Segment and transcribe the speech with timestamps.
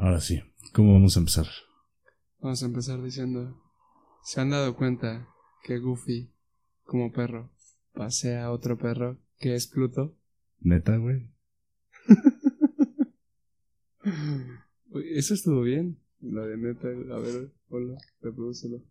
[0.00, 0.40] ahora sí.
[0.72, 1.46] ¿Cómo vamos a empezar?
[2.40, 3.60] Vamos a empezar diciendo,
[4.22, 5.28] ¿se han dado cuenta
[5.62, 6.30] que Goofy,
[6.84, 7.50] como perro,
[7.92, 10.16] pasea a otro perro que es Pluto?
[10.60, 11.28] Neta, güey.
[15.14, 15.98] Eso estuvo bien.
[16.20, 18.82] Lo de neta, a ver, ponlo, reprodúcelo.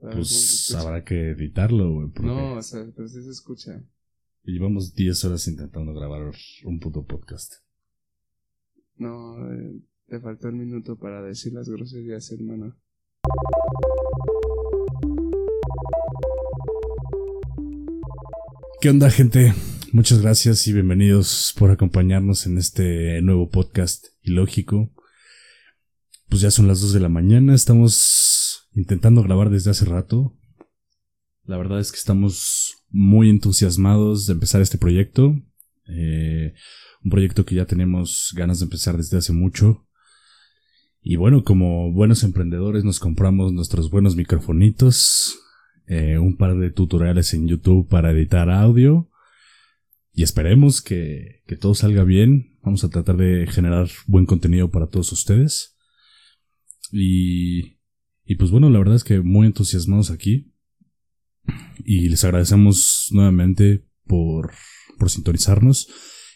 [0.00, 2.08] Pues habrá que editarlo, güey.
[2.22, 3.84] No, o sea, pero sí se escucha.
[4.42, 6.32] llevamos 10 horas intentando grabar
[6.64, 7.52] un puto podcast.
[8.96, 9.80] No, eh,
[10.12, 12.76] te faltó el minuto para decir las groserías, hermano.
[18.82, 19.54] ¿Qué onda, gente?
[19.90, 24.92] Muchas gracias y bienvenidos por acompañarnos en este nuevo podcast ilógico.
[26.28, 30.38] Pues ya son las 2 de la mañana, estamos intentando grabar desde hace rato.
[31.44, 35.34] La verdad es que estamos muy entusiasmados de empezar este proyecto.
[35.88, 36.52] Eh,
[37.02, 39.86] un proyecto que ya tenemos ganas de empezar desde hace mucho.
[41.02, 45.36] Y bueno, como buenos emprendedores nos compramos nuestros buenos microfonitos,
[45.86, 49.10] eh, un par de tutoriales en YouTube para editar audio
[50.12, 52.58] y esperemos que, que todo salga bien.
[52.62, 55.76] Vamos a tratar de generar buen contenido para todos ustedes.
[56.92, 57.78] Y,
[58.24, 60.54] y pues bueno, la verdad es que muy entusiasmados aquí.
[61.84, 64.52] Y les agradecemos nuevamente por,
[64.98, 65.88] por sintonizarnos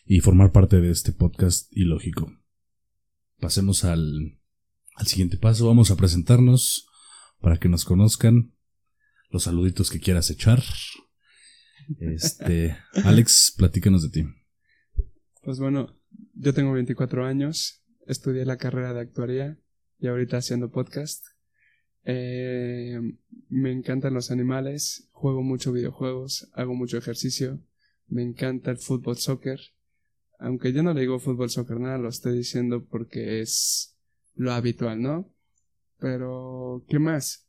[0.07, 2.33] y formar parte de este podcast ilógico.
[3.39, 4.41] Pasemos al,
[4.97, 5.67] al siguiente paso.
[5.67, 6.89] Vamos a presentarnos
[7.41, 8.53] para que nos conozcan.
[9.31, 10.63] Los saluditos que quieras echar.
[12.01, 14.29] Este, Alex, platícanos de ti.
[15.43, 15.97] Pues bueno,
[16.35, 19.59] yo tengo 24 años, estudié la carrera de actuaría
[19.99, 21.25] y ahorita haciendo podcast.
[22.05, 22.99] Eh,
[23.49, 27.61] me encantan los animales, juego mucho videojuegos, hago mucho ejercicio,
[28.07, 29.61] me encanta el fútbol soccer.
[30.39, 33.96] Aunque yo no le digo fútbol soccer nada, lo estoy diciendo porque es
[34.37, 35.35] lo habitual, ¿no?
[35.99, 37.49] Pero, ¿qué más?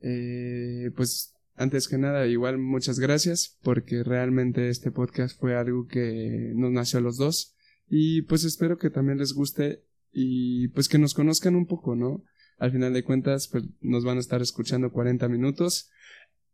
[0.00, 6.52] Eh, pues antes que nada, igual muchas gracias porque realmente este podcast fue algo que
[6.54, 7.54] nos nació a los dos
[7.88, 12.24] y pues espero que también les guste y pues que nos conozcan un poco, ¿no?
[12.58, 15.90] Al final de cuentas, pues nos van a estar escuchando 40 minutos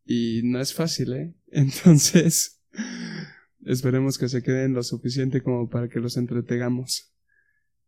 [0.04, 1.34] y no es fácil, ¿eh?
[1.46, 2.60] Entonces,
[3.64, 7.12] esperemos que se queden lo suficiente como para que los entretengamos.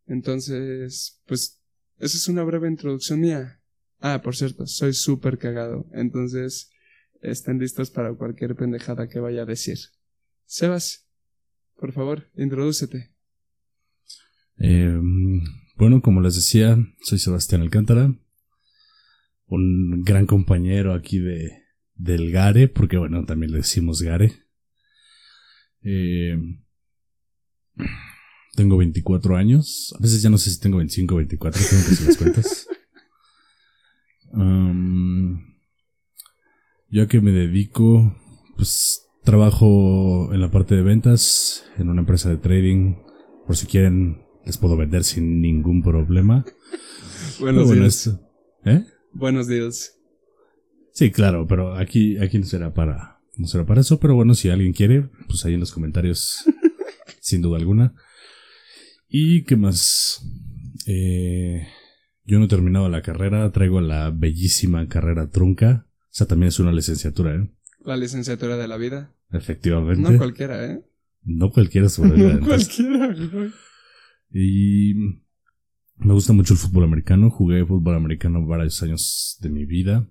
[0.07, 1.61] Entonces, pues,
[1.97, 3.61] esa es una breve introducción mía.
[3.99, 5.87] Ah, por cierto, soy súper cagado.
[5.93, 6.71] Entonces,
[7.21, 9.77] estén listos para cualquier pendejada que vaya a decir.
[10.45, 11.07] Sebas,
[11.75, 13.11] por favor, introdúcete.
[14.57, 14.99] Eh,
[15.75, 18.13] bueno, como les decía, soy Sebastián Alcántara,
[19.47, 24.33] un gran compañero aquí de del Gare, porque bueno, también le decimos Gare.
[25.81, 26.37] Eh,
[28.55, 31.91] tengo 24 años, a veces ya no sé si tengo 25 o 24, tengo que
[31.91, 32.67] hacer las cuentas.
[34.37, 35.55] Um,
[36.89, 38.13] yo a que me dedico,
[38.57, 42.95] pues trabajo en la parte de ventas, en una empresa de trading,
[43.47, 46.45] por si quieren les puedo vender sin ningún problema.
[47.39, 48.19] Buenos bueno, días.
[48.65, 48.83] ¿Eh?
[49.13, 49.93] Buenos días.
[50.91, 54.49] Sí, claro, pero aquí, aquí no será para, no será para eso, pero bueno, si
[54.49, 56.45] alguien quiere, pues ahí en los comentarios,
[57.19, 57.93] sin duda alguna.
[59.07, 60.21] Y qué más,
[60.87, 61.67] Eh,
[62.25, 65.87] yo no he terminado la carrera, traigo la bellísima carrera trunca.
[66.01, 67.51] O sea, también es una licenciatura, ¿eh?
[67.83, 69.13] La licenciatura de la vida.
[69.31, 70.11] Efectivamente.
[70.11, 70.85] No cualquiera, ¿eh?
[71.23, 73.51] No cualquiera sobre No cualquiera, güey.
[74.31, 74.93] Y
[75.97, 77.29] me gusta mucho el fútbol americano.
[77.29, 80.07] Jugué fútbol americano varios años de mi vida.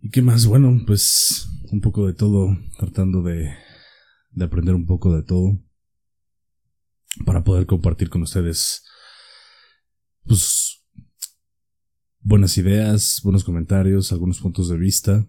[0.00, 0.46] ¿Y qué más?
[0.46, 3.52] Bueno, pues un poco de todo, tratando de,
[4.32, 5.60] de aprender un poco de todo
[7.24, 8.84] para poder compartir con ustedes
[10.24, 10.84] pues
[12.20, 15.26] buenas ideas, buenos comentarios, algunos puntos de vista.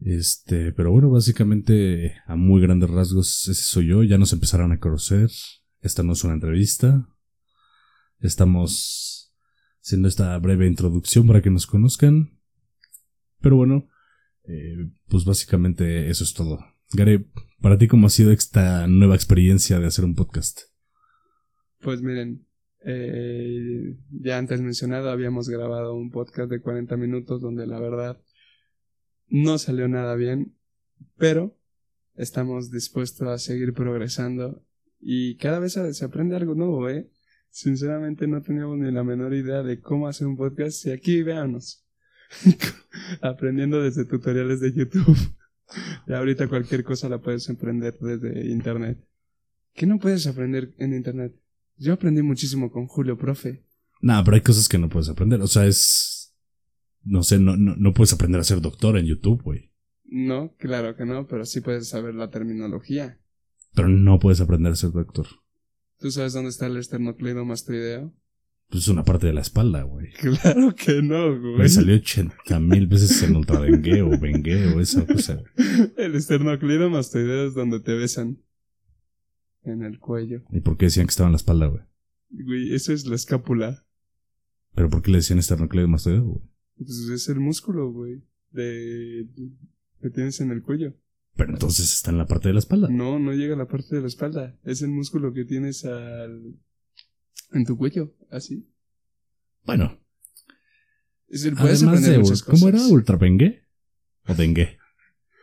[0.00, 4.80] Este, pero bueno, básicamente a muy grandes rasgos ese soy yo, ya nos empezarán a
[4.80, 5.30] conocer.
[5.80, 7.08] Esta no es una entrevista.
[8.18, 9.34] Estamos
[9.82, 12.40] haciendo esta breve introducción para que nos conozcan.
[13.40, 13.88] Pero bueno,
[14.44, 16.58] eh, pues básicamente eso es todo.
[17.64, 20.64] Para ti cómo ha sido esta nueva experiencia de hacer un podcast?
[21.80, 22.46] Pues miren,
[22.84, 28.20] eh, ya antes mencionado, habíamos grabado un podcast de 40 minutos donde la verdad
[29.28, 30.54] no salió nada bien,
[31.16, 31.56] pero
[32.16, 34.62] estamos dispuestos a seguir progresando
[35.00, 37.10] y cada vez se aprende algo nuevo, ¿eh?
[37.48, 41.82] Sinceramente no teníamos ni la menor idea de cómo hacer un podcast y aquí véanos,
[43.22, 45.33] aprendiendo desde tutoriales de YouTube.
[46.06, 48.98] Y ahorita cualquier cosa la puedes aprender desde internet.
[49.74, 51.34] ¿Qué no puedes aprender en internet?
[51.76, 53.64] Yo aprendí muchísimo con Julio, profe.
[54.00, 55.40] Nah, pero hay cosas que no puedes aprender.
[55.40, 56.34] O sea, es.
[57.02, 59.70] No sé, no, no, no puedes aprender a ser doctor en YouTube, güey.
[60.04, 63.18] No, claro que no, pero sí puedes saber la terminología.
[63.74, 65.26] Pero no puedes aprender a ser doctor.
[65.98, 68.14] ¿Tú sabes dónde está el esternocleidomastoideo?
[68.70, 70.10] Pues es una parte de la espalda, güey.
[70.12, 71.58] Claro que no, güey.
[71.58, 75.42] Me salió 80 mil veces en ultradengue o bengue o esa cosa.
[75.96, 78.38] El esternocleidomastoideo es donde te besan.
[79.62, 80.42] En el cuello.
[80.50, 81.82] ¿Y por qué decían que estaba en la espalda, güey?
[82.30, 83.86] Güey, eso es la escápula.
[84.74, 86.44] ¿Pero por qué le decían esternocleidomastoideo, güey?
[86.76, 88.22] Pues es el músculo, güey.
[88.50, 89.26] De...
[90.02, 90.94] que tienes en el cuello.
[91.36, 92.88] Pero entonces está en la parte de la espalda.
[92.88, 94.58] No, no llega a la parte de la espalda.
[94.64, 96.56] Es el músculo que tienes al...
[97.54, 98.68] en tu cuello, así.
[99.64, 99.98] Bueno.
[101.28, 102.80] Es el, puedes Además aprender de, muchas ¿cómo cosas.
[102.86, 102.94] era?
[102.94, 103.64] ¿Ultrabengue?
[104.26, 104.78] ¿O dengue?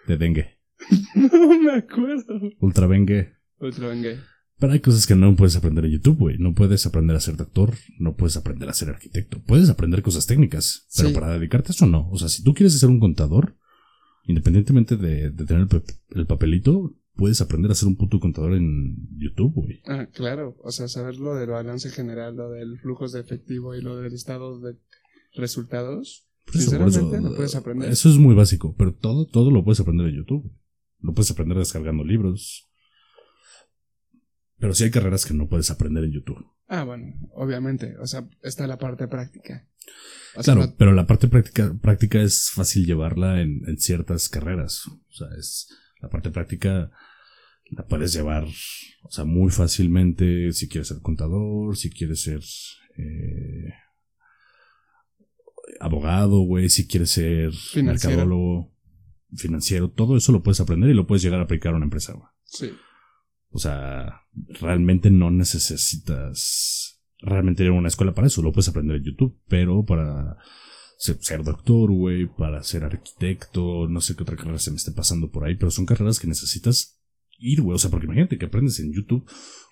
[0.08, 0.58] De dengue.
[1.16, 2.40] no me acuerdo.
[2.60, 3.34] Ultrabengue.
[3.60, 4.19] Otro vengue.
[4.60, 6.38] Pero hay cosas que no puedes aprender en YouTube, güey.
[6.38, 9.42] No puedes aprender a ser doctor, no puedes aprender a ser arquitecto.
[9.44, 11.16] Puedes aprender cosas técnicas, pero Sí.
[11.16, 12.10] para dedicarte a eso no.
[12.12, 13.57] O sea, si tú quieres ser un contador,
[14.25, 15.68] independientemente de, de tener
[16.12, 19.81] el papelito, puedes aprender a ser un puto contador en YouTube, güey.
[19.86, 20.58] Ah, claro.
[20.63, 24.13] O sea, saber lo del balance general, lo del flujos de efectivo y lo del
[24.13, 24.78] estado de
[25.34, 26.28] resultados.
[26.46, 27.90] Por eso, por Sinceramente, eso, lo puedes aprender.
[27.92, 30.52] Eso es muy básico, pero todo, todo lo puedes aprender en YouTube.
[31.00, 32.69] Lo puedes aprender descargando libros.
[34.57, 36.46] Pero sí hay carreras que no puedes aprender en YouTube.
[36.68, 37.98] Ah, bueno, obviamente.
[37.98, 39.68] O sea, está la parte práctica.
[40.36, 44.88] O sea, Claro, pero la parte práctica, práctica es fácil llevarla en, en ciertas carreras.
[44.88, 45.68] O sea, es
[46.01, 46.92] la parte práctica
[47.71, 48.45] la puedes llevar,
[49.03, 52.42] o sea, muy fácilmente si quieres ser contador, si quieres ser
[52.98, 53.74] eh,
[55.80, 58.18] abogado, güey, si quieres ser Financiero.
[58.18, 58.75] mercadólogo,
[59.33, 62.13] financiero, todo eso lo puedes aprender y lo puedes llegar a aplicar a una empresa,
[62.13, 62.27] güey.
[62.44, 62.71] sí.
[63.54, 64.21] O sea,
[64.62, 69.38] realmente no necesitas realmente ir a una escuela para eso, lo puedes aprender en YouTube,
[69.50, 70.38] pero para
[71.01, 75.31] ser, doctor, güey, para ser arquitecto, no sé qué otra carrera se me esté pasando
[75.31, 77.01] por ahí, pero son carreras que necesitas
[77.39, 77.75] ir, güey.
[77.75, 79.27] O sea, porque imagínate que aprendes en YouTube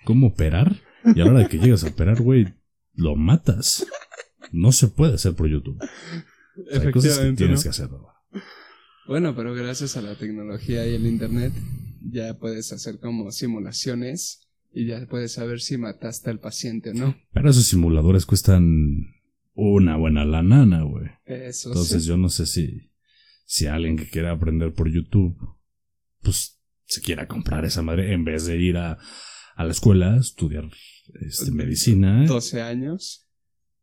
[0.05, 0.81] cómo operar
[1.15, 2.55] y a la hora de que llegas a operar, güey,
[2.93, 3.85] lo matas.
[4.51, 5.77] No se puede hacer por YouTube.
[5.79, 7.63] O sea, hay cosas que tienes ¿no?
[7.63, 8.01] que hacer, güey.
[9.07, 11.53] Bueno, pero gracias a la tecnología y el internet
[12.01, 17.15] ya puedes hacer como simulaciones y ya puedes saber si mataste al paciente o no.
[17.33, 19.18] Pero esos simuladores cuestan
[19.59, 21.09] una buena lanana, güey.
[21.25, 22.09] Eso Entonces sí.
[22.09, 22.91] yo no sé si,
[23.45, 25.37] si alguien que quiera aprender por YouTube,
[26.21, 28.97] pues se quiera comprar esa madre en vez de ir a,
[29.55, 30.69] a la escuela, estudiar
[31.21, 33.27] este, medicina, 12 años.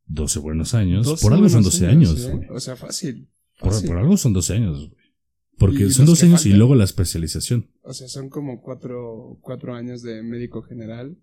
[0.06, 1.06] 12 buenos años.
[1.06, 2.32] 12 por algo son buenos 12 años, ¿eh?
[2.32, 2.48] güey.
[2.50, 3.28] O sea, fácil.
[3.58, 3.88] Por, fácil.
[3.88, 5.06] por algo son 12 años, güey.
[5.58, 7.70] Porque son los 12 que años y luego la especialización.
[7.82, 11.16] O sea, son como cuatro, cuatro años de médico general.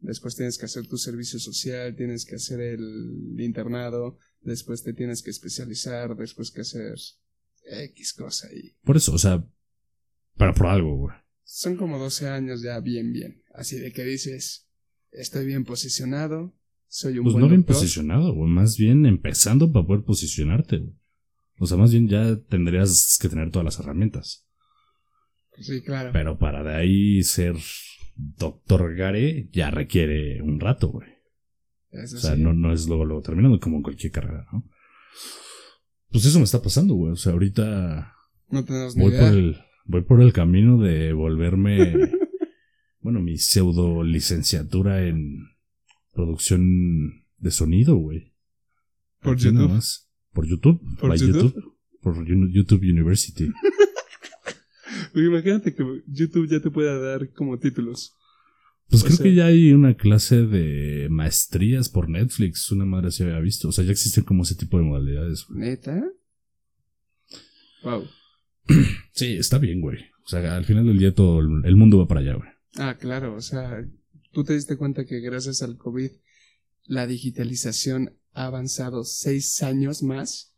[0.00, 5.22] Después tienes que hacer tu servicio social, tienes que hacer el internado, después te tienes
[5.22, 6.94] que especializar, después que hacer
[7.64, 9.44] X cosa y Por eso, o sea,
[10.36, 11.16] para por algo, güey.
[11.42, 13.42] son como 12 años ya bien, bien.
[13.54, 14.68] Así de que dices,
[15.10, 16.54] estoy bien posicionado,
[16.86, 17.76] soy un Pues buen no bien doctor.
[17.76, 18.48] posicionado, güey.
[18.48, 20.94] Más bien empezando para poder posicionarte, güey.
[21.58, 24.46] O sea, más bien ya tendrías que tener todas las herramientas.
[25.60, 26.10] Sí, claro.
[26.12, 27.56] Pero para de ahí ser
[28.18, 31.08] doctor Gare ya requiere un rato, güey.
[31.90, 32.42] Eso O sea, sí.
[32.42, 34.64] no, no es luego, luego terminando como en cualquier carrera, ¿no?
[36.10, 37.12] Pues eso me está pasando, güey.
[37.12, 38.14] O sea, ahorita
[38.50, 39.28] No tenemos ni voy idea.
[39.28, 41.94] por el, voy por el camino de volverme,
[43.00, 45.48] bueno, mi pseudo licenciatura en
[46.12, 48.34] producción de sonido, güey.
[49.20, 49.80] Por YouTube.
[50.32, 50.80] Por YouTube.
[50.98, 51.74] ¿Por YouTube?
[52.02, 53.48] Por YouTube University.
[55.14, 58.14] Imagínate que YouTube ya te pueda dar como títulos.
[58.88, 62.70] Pues O creo sea- que ya hay una clase de maestrías por Netflix.
[62.72, 63.68] Una madre se había visto.
[63.68, 65.44] O sea, ya existen como ese tipo de modalidades.
[65.46, 65.60] güey.
[65.60, 66.02] ¿Neta?
[67.82, 68.04] Wow.
[69.12, 69.98] Sí, está bien, güey.
[70.24, 72.48] O sea, al final del día todo el el mundo va para allá, güey.
[72.76, 73.84] Ah, claro, o sea,
[74.32, 76.10] tú te diste cuenta que gracias al COVID
[76.84, 80.54] la digitalización ha avanzado seis años más.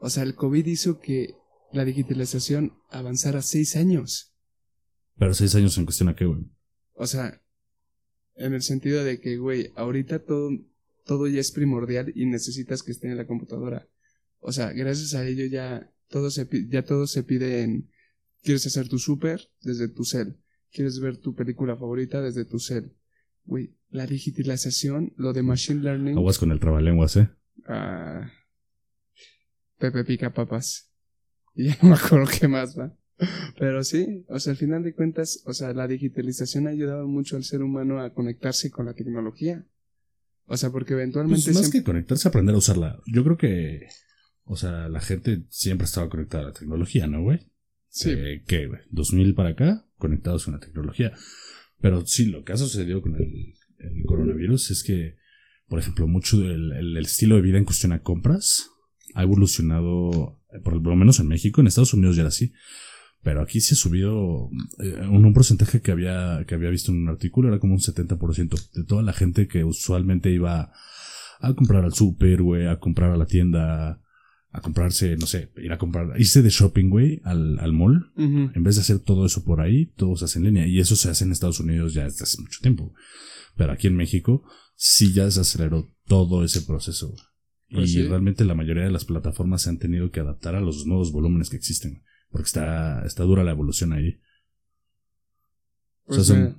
[0.00, 1.34] O sea, el COVID hizo que
[1.72, 4.34] la digitalización avanzara seis años.
[5.18, 6.50] Pero seis años en cuestión a qué, güey.
[6.94, 7.42] O sea,
[8.36, 10.50] en el sentido de que, güey, ahorita todo,
[11.04, 13.88] todo ya es primordial y necesitas que esté en la computadora.
[14.40, 17.90] O sea, gracias a ello ya todo se, ya todo se pide en...
[18.42, 20.38] Quieres hacer tu súper desde tu cel.
[20.70, 22.96] Quieres ver tu película favorita desde tu cel.
[23.44, 26.16] Güey, la digitalización, lo de machine learning...
[26.16, 27.28] Aguas con el trabalenguas, ¿eh?
[27.66, 28.30] ah,
[29.78, 30.87] Pepe pica papas.
[31.58, 32.96] Y ya no me acuerdo qué más va.
[33.58, 37.36] Pero sí, o sea, al final de cuentas, o sea, la digitalización ha ayudado mucho
[37.36, 39.66] al ser humano a conectarse con la tecnología.
[40.46, 41.46] O sea, porque eventualmente...
[41.46, 43.00] Pues más que conectarse, aprender a usarla.
[43.12, 43.88] Yo creo que,
[44.44, 47.40] o sea, la gente siempre estaba conectada a la tecnología, ¿no, güey?
[47.88, 48.10] Sí.
[48.10, 48.80] Eh, ¿Qué, güey?
[48.90, 51.12] 2000 para acá, conectados con la tecnología.
[51.80, 53.54] Pero sí, lo que ha sucedido con el,
[54.06, 55.16] coronavirus es que,
[55.66, 58.70] por ejemplo, mucho del el, estilo de vida en cuestión a compras
[59.14, 62.52] ha evolucionado, por lo menos en México, en Estados Unidos ya era así,
[63.22, 67.08] pero aquí se ha subido eh, un, porcentaje que había, que había visto en un
[67.08, 70.72] artículo, era como un 70% de toda la gente que usualmente iba
[71.40, 74.00] a comprar al súper, güey, a comprar a la tienda,
[74.50, 78.12] a comprarse, no sé, ir a comprar, irse de shopping, güey, al, al mall.
[78.16, 80.66] En vez de hacer todo eso por ahí, todo se hace en línea.
[80.66, 82.92] Y eso se hace en Estados Unidos ya desde hace mucho tiempo.
[83.56, 84.42] Pero aquí en México
[84.74, 87.14] sí ya se aceleró todo ese proceso.
[87.70, 90.86] Pues y realmente la mayoría de las plataformas se han tenido que adaptar a los
[90.86, 92.02] nuevos volúmenes que existen.
[92.30, 94.20] Porque está, está dura la evolución ahí.
[96.06, 96.56] o, sea,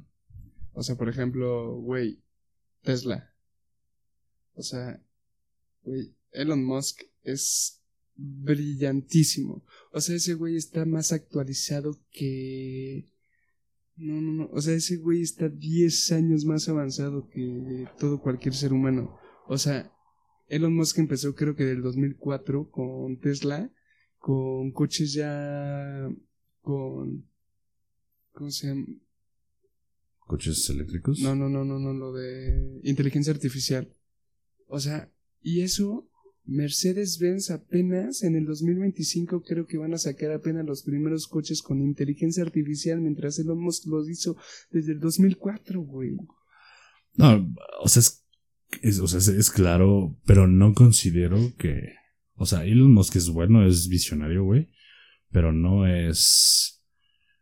[0.74, 2.22] o sea, por ejemplo, güey,
[2.82, 3.34] Tesla.
[4.54, 5.01] O sea,
[5.84, 7.82] güey, Elon Musk es
[8.16, 9.63] brillantísimo.
[9.92, 13.12] O sea, ese güey está más actualizado que...
[13.96, 14.50] No, no, no.
[14.54, 19.18] O sea, ese güey está 10 años más avanzado que todo cualquier ser humano.
[19.48, 19.92] O sea,
[20.50, 23.72] Elon Musk empezó creo que del 2004 con Tesla
[24.18, 26.10] con coches ya
[26.62, 27.25] con
[28.34, 28.86] ¿cómo se llama?
[30.29, 31.20] coches eléctricos.
[31.20, 33.91] No, no, no, no, no, lo de inteligencia artificial.
[34.68, 36.08] O sea, y eso
[36.46, 41.82] Mercedes-Benz apenas en el 2025 creo que van a sacar apenas los primeros coches con
[41.82, 44.38] inteligencia artificial, mientras Elon Musk los hizo
[44.70, 46.15] desde el 2004, güey.
[47.15, 47.51] No,
[47.82, 48.24] o sea, es,
[49.01, 51.99] o sea, es claro, pero no considero que
[52.39, 54.69] o sea, Elon Musk es bueno, es visionario, güey.
[55.29, 56.81] Pero no es.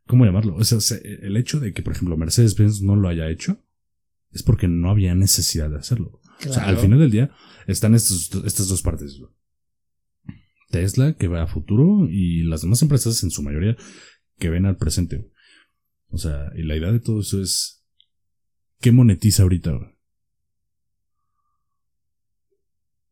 [0.08, 0.56] ¿Cómo llamarlo?
[0.56, 3.64] O sea, el hecho de que, por ejemplo, Mercedes-Benz no lo haya hecho
[4.32, 6.20] es porque no había necesidad de hacerlo.
[6.48, 7.32] O sea, al final del día
[7.68, 9.22] están estos, estas dos partes.
[10.70, 13.78] Tesla, que va a futuro, y las demás empresas, en su mayoría,
[14.38, 15.30] que ven al presente.
[16.10, 17.86] O sea, y la idea de todo eso es.
[18.80, 19.96] ¿Qué monetiza ahorita?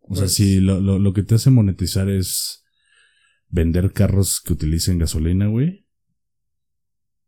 [0.08, 2.64] O sea, si lo, lo, lo, que te hace monetizar es
[3.50, 5.88] vender carros que utilicen gasolina, güey,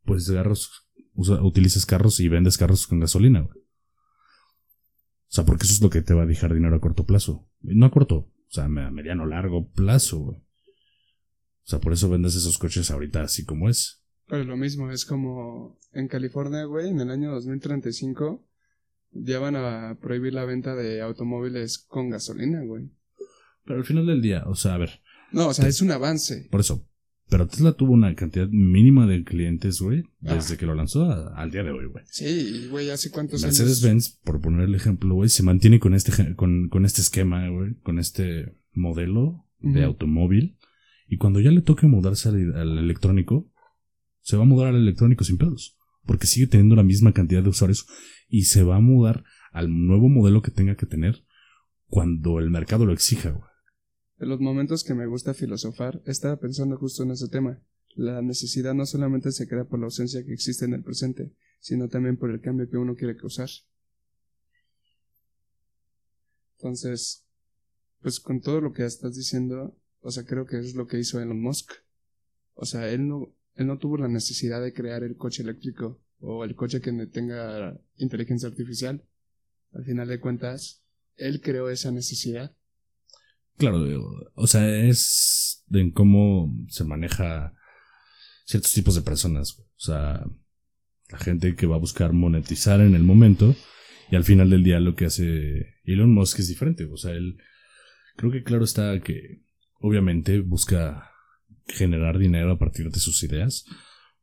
[0.05, 3.59] pues carros, usa, utilizas carros y vendes carros con gasolina, güey.
[3.59, 7.49] O sea, porque eso es lo que te va a dejar dinero a corto plazo.
[7.61, 10.37] No a corto, o sea, a mediano largo plazo, güey.
[10.37, 14.03] O sea, por eso vendes esos coches ahorita así como es.
[14.27, 18.46] Pero lo mismo, es como en California, güey, en el año 2035
[19.11, 22.89] ya van a prohibir la venta de automóviles con gasolina, güey.
[23.65, 25.01] Pero al final del día, o sea, a ver.
[25.31, 26.47] No, o sea, es un avance.
[26.49, 26.87] Por eso.
[27.29, 30.57] Pero Tesla tuvo una cantidad mínima de clientes, güey, desde ah.
[30.57, 32.05] que lo lanzó al día de hoy, güey.
[32.09, 33.59] Sí, güey, hace cuántos años.
[33.59, 37.75] Mercedes-Benz, por poner el ejemplo, güey, se mantiene con este, con, con este esquema, güey,
[37.83, 40.57] con este modelo de automóvil.
[41.09, 43.51] Y cuando ya le toque mudarse al, al, electrónico,
[44.21, 45.76] se va a mudar al electrónico sin pedos.
[46.07, 47.85] Porque sigue teniendo la misma cantidad de usuarios
[48.27, 51.23] y se va a mudar al nuevo modelo que tenga que tener
[51.87, 53.49] cuando el mercado lo exija, güey.
[54.19, 57.61] En los momentos que me gusta filosofar, estaba pensando justo en ese tema.
[57.93, 61.87] La necesidad no solamente se crea por la ausencia que existe en el presente, sino
[61.87, 63.49] también por el cambio que uno quiere causar.
[66.57, 67.27] Entonces,
[68.01, 71.19] pues con todo lo que estás diciendo, o sea, creo que es lo que hizo
[71.19, 71.71] Elon Musk.
[72.53, 76.43] O sea, él no, él no tuvo la necesidad de crear el coche eléctrico o
[76.43, 79.03] el coche que tenga inteligencia artificial.
[79.73, 80.83] Al final de cuentas,
[81.15, 82.55] él creó esa necesidad.
[83.57, 83.83] Claro,
[84.35, 87.55] o sea, es de cómo se maneja
[88.45, 89.59] ciertos tipos de personas.
[89.59, 90.23] O sea,
[91.09, 93.55] la gente que va a buscar monetizar en el momento
[94.11, 96.85] y al final del día lo que hace Elon Musk es diferente.
[96.85, 97.37] O sea, él
[98.15, 99.41] creo que claro está que
[99.79, 101.11] obviamente busca
[101.67, 103.65] generar dinero a partir de sus ideas,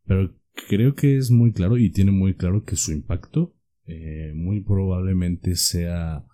[0.04, 0.34] pero
[0.68, 3.54] creo que es muy claro y tiene muy claro que su impacto
[3.86, 6.24] eh, muy probablemente sea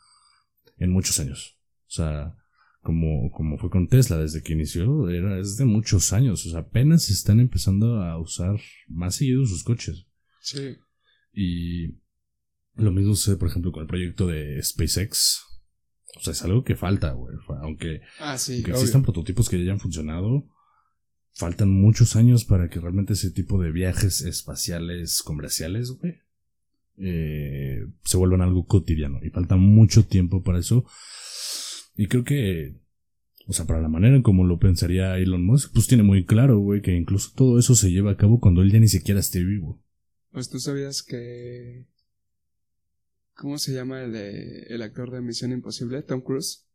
[0.78, 1.58] en muchos años.
[1.86, 2.36] O sea,
[2.82, 6.46] como, como fue con Tesla desde que inició, era, es de muchos años.
[6.46, 10.06] O sea, apenas están empezando a usar más seguido sus coches.
[10.40, 10.76] Sí.
[11.32, 11.98] Y
[12.74, 15.44] lo mismo sucede, por ejemplo, con el proyecto de SpaceX.
[16.16, 17.36] O sea, es algo que falta, güey.
[17.62, 20.48] Aunque, ah, aunque existan prototipos que ya hayan funcionado,
[21.32, 26.20] faltan muchos años para que realmente ese tipo de viajes espaciales comerciales, güey,
[26.98, 29.20] eh, se vuelvan algo cotidiano.
[29.22, 30.84] Y falta mucho tiempo para eso.
[31.96, 32.76] Y creo que
[33.46, 36.58] O sea, para la manera en como lo pensaría Elon Musk, pues tiene muy claro,
[36.60, 39.42] güey, que incluso todo eso se lleva a cabo cuando él ya ni siquiera esté
[39.42, 39.82] vivo.
[40.30, 41.86] Pues tú sabías que...
[43.34, 46.02] ¿Cómo se llama el, el actor de Misión Imposible?
[46.02, 46.69] Tom Cruise.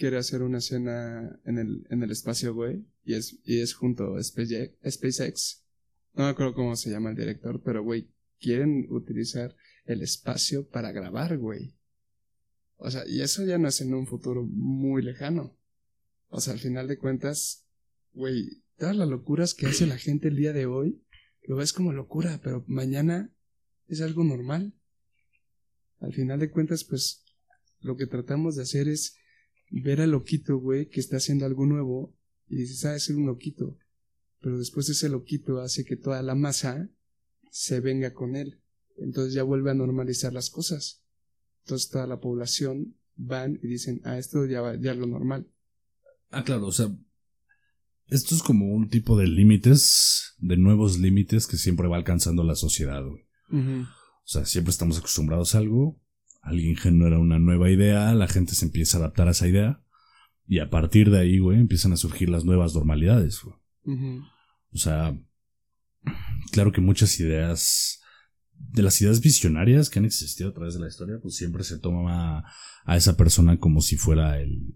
[0.00, 2.86] Quiere hacer una escena en el, en el espacio, güey.
[3.04, 5.62] Y es, y es junto a SpaceX.
[6.14, 9.54] No me acuerdo cómo se llama el director, pero, güey, quieren utilizar
[9.84, 11.76] el espacio para grabar, güey.
[12.78, 15.54] O sea, y eso ya no es en un futuro muy lejano.
[16.28, 17.66] O sea, al final de cuentas,
[18.14, 21.04] güey, todas las locuras que hace la gente el día de hoy,
[21.42, 23.34] lo ves como locura, pero mañana
[23.86, 24.72] es algo normal.
[25.98, 27.22] Al final de cuentas, pues,
[27.80, 29.19] lo que tratamos de hacer es
[29.70, 32.14] ver al loquito, güey, que está haciendo algo nuevo
[32.48, 33.78] y dices, ah, es un loquito.
[34.40, 36.90] Pero después ese loquito hace que toda la masa
[37.50, 38.60] se venga con él.
[38.96, 41.04] Entonces ya vuelve a normalizar las cosas.
[41.64, 45.48] Entonces toda la población van y dicen, ah, esto ya, ya es lo normal.
[46.30, 46.94] Ah, claro, o sea,
[48.06, 52.54] esto es como un tipo de límites, de nuevos límites que siempre va alcanzando la
[52.54, 53.24] sociedad, güey.
[53.52, 56.00] O sea, siempre estamos acostumbrados a algo,
[56.40, 59.82] alguien genera una nueva idea, la gente se empieza a adaptar a esa idea,
[60.46, 63.56] y a partir de ahí, güey, empiezan a surgir las nuevas normalidades, güey.
[64.72, 65.16] O sea,
[66.52, 68.00] claro que muchas ideas,
[68.54, 71.78] de las ideas visionarias que han existido a través de la historia, pues siempre se
[71.78, 72.44] toma
[72.84, 74.74] a, esa persona como si fuera el,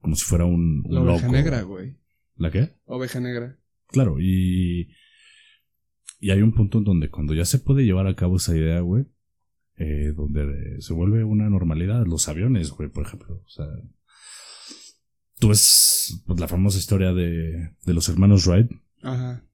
[0.00, 1.96] como si fuera un, un La oveja negra, güey.
[2.36, 2.76] ¿La qué?
[2.84, 3.58] Oveja negra.
[3.88, 4.88] Claro, y,
[6.18, 8.80] y hay un punto en donde cuando ya se puede llevar a cabo esa idea,
[8.80, 9.06] güey,
[9.76, 13.66] eh, donde se vuelve una normalidad, los aviones, güey, por ejemplo, o sea,
[15.38, 18.70] tú ves pues, la famosa historia de, de los hermanos Wright.
[19.02, 19.44] Ajá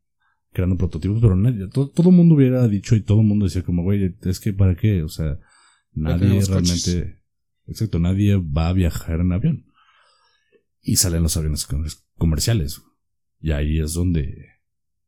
[0.53, 3.83] creando prototipos, pero nadie, todo, el mundo hubiera dicho y todo el mundo decía como,
[3.83, 5.39] güey, es que para qué, o sea,
[5.93, 7.23] nadie realmente,
[7.67, 9.67] exacto, nadie va a viajar en avión.
[10.81, 11.69] Y salen los aviones
[12.17, 12.83] comerciales.
[13.41, 14.47] Y ahí es donde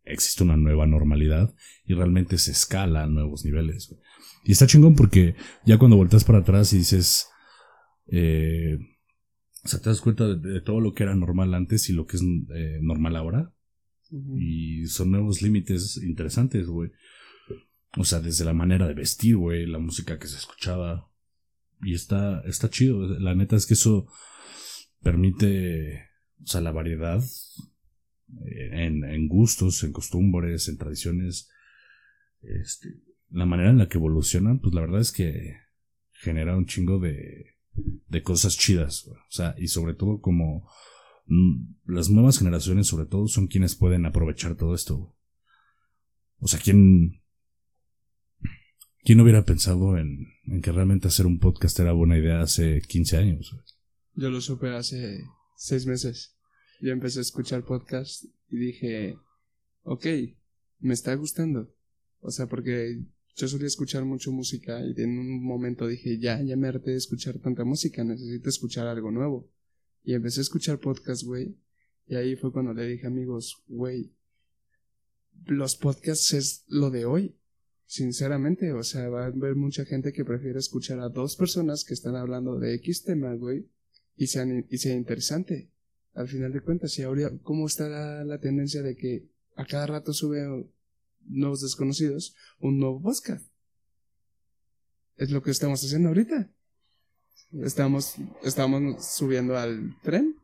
[0.04, 3.96] existe una nueva normalidad y realmente se escala a nuevos niveles.
[4.44, 7.28] Y está chingón porque ya cuando vueltas para atrás y dices,
[8.06, 8.78] eh,
[9.64, 12.16] o sea, te das cuenta de, todo lo que era normal antes y lo que
[12.16, 13.54] es eh, normal ahora.
[14.36, 16.90] Y son nuevos límites interesantes, güey.
[17.96, 21.08] O sea, desde la manera de vestir, güey, la música que se escuchaba.
[21.82, 23.06] Y está, está chido.
[23.20, 24.08] La neta es que eso
[25.00, 26.08] permite,
[26.42, 27.22] o sea, la variedad
[28.46, 31.48] eh, en, en gustos, en costumbres, en tradiciones.
[32.42, 32.88] Este,
[33.30, 35.56] la manera en la que evolucionan, pues la verdad es que
[36.12, 39.06] genera un chingo de, de cosas chidas.
[39.08, 40.68] O sea, y sobre todo como
[41.30, 45.16] Mm, las nuevas generaciones sobre todo son quienes pueden aprovechar todo esto.
[46.38, 47.22] O sea, ¿quién,
[49.04, 53.16] quién hubiera pensado en, en que realmente hacer un podcast era buena idea hace 15
[53.16, 53.56] años?
[54.14, 55.22] Yo lo supe hace
[55.56, 56.36] seis meses.
[56.80, 59.16] Yo empecé a escuchar podcast y dije,
[59.82, 60.06] ok,
[60.80, 61.72] me está gustando.
[62.18, 63.04] O sea, porque
[63.36, 66.96] yo solía escuchar mucho música y en un momento dije, ya, ya me harté de
[66.96, 69.48] escuchar tanta música, necesito escuchar algo nuevo.
[70.02, 71.56] Y empecé a escuchar podcast, güey.
[72.06, 74.12] Y ahí fue cuando le dije, amigos, güey,
[75.46, 77.36] los podcasts es lo de hoy.
[77.86, 81.94] Sinceramente, o sea, va a haber mucha gente que prefiere escuchar a dos personas que
[81.94, 83.68] están hablando de X tema, güey,
[84.16, 85.70] y sea, y sea interesante.
[86.14, 89.86] Al final de cuentas, y ahora, ¿cómo está la, la tendencia de que a cada
[89.86, 90.70] rato sube
[91.26, 93.46] nuevos desconocidos un nuevo podcast?
[95.16, 96.50] Es lo que estamos haciendo ahorita.
[97.62, 100.36] Estamos, estamos subiendo al tren.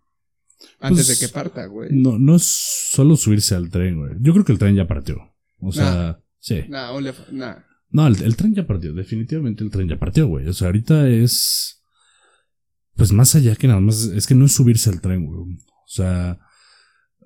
[0.80, 1.90] Antes de pues, que parta, güey.
[1.92, 4.12] No, no es solo subirse al tren, güey.
[4.20, 5.34] Yo creo que el tren ya partió.
[5.60, 6.64] O sea, sí.
[7.90, 8.92] No, el, tren ya partió.
[8.92, 10.48] Definitivamente el tren ya partió, güey.
[10.48, 11.82] O sea, ahorita es.
[12.94, 14.04] Pues más allá que nada más.
[14.06, 15.40] Es que no es subirse al tren, güey.
[15.40, 16.38] O sea.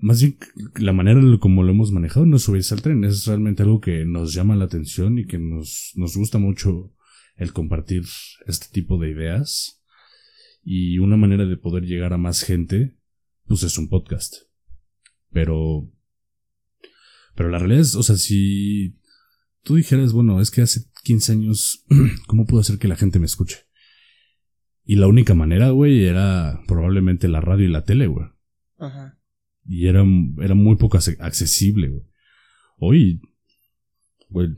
[0.01, 0.39] Más bien,
[0.77, 3.05] la manera como lo hemos manejado no subirse al tren.
[3.05, 6.95] Es realmente algo que nos llama la atención y que nos, nos gusta mucho
[7.37, 8.05] el compartir
[8.47, 9.83] este tipo de ideas.
[10.63, 12.97] Y una manera de poder llegar a más gente,
[13.47, 14.35] pues es un podcast.
[15.31, 15.91] Pero...
[17.35, 18.99] Pero la realidad es, o sea, si
[19.63, 21.87] tú dijeras, bueno, es que hace 15 años,
[22.27, 23.67] ¿cómo puedo hacer que la gente me escuche?
[24.85, 28.27] Y la única manera, güey, era probablemente la radio y la tele, güey.
[28.79, 29.20] Ajá.
[29.67, 30.05] Y era,
[30.41, 32.03] era muy poco accesible, güey.
[32.79, 33.21] Hoy,
[34.29, 34.49] güey,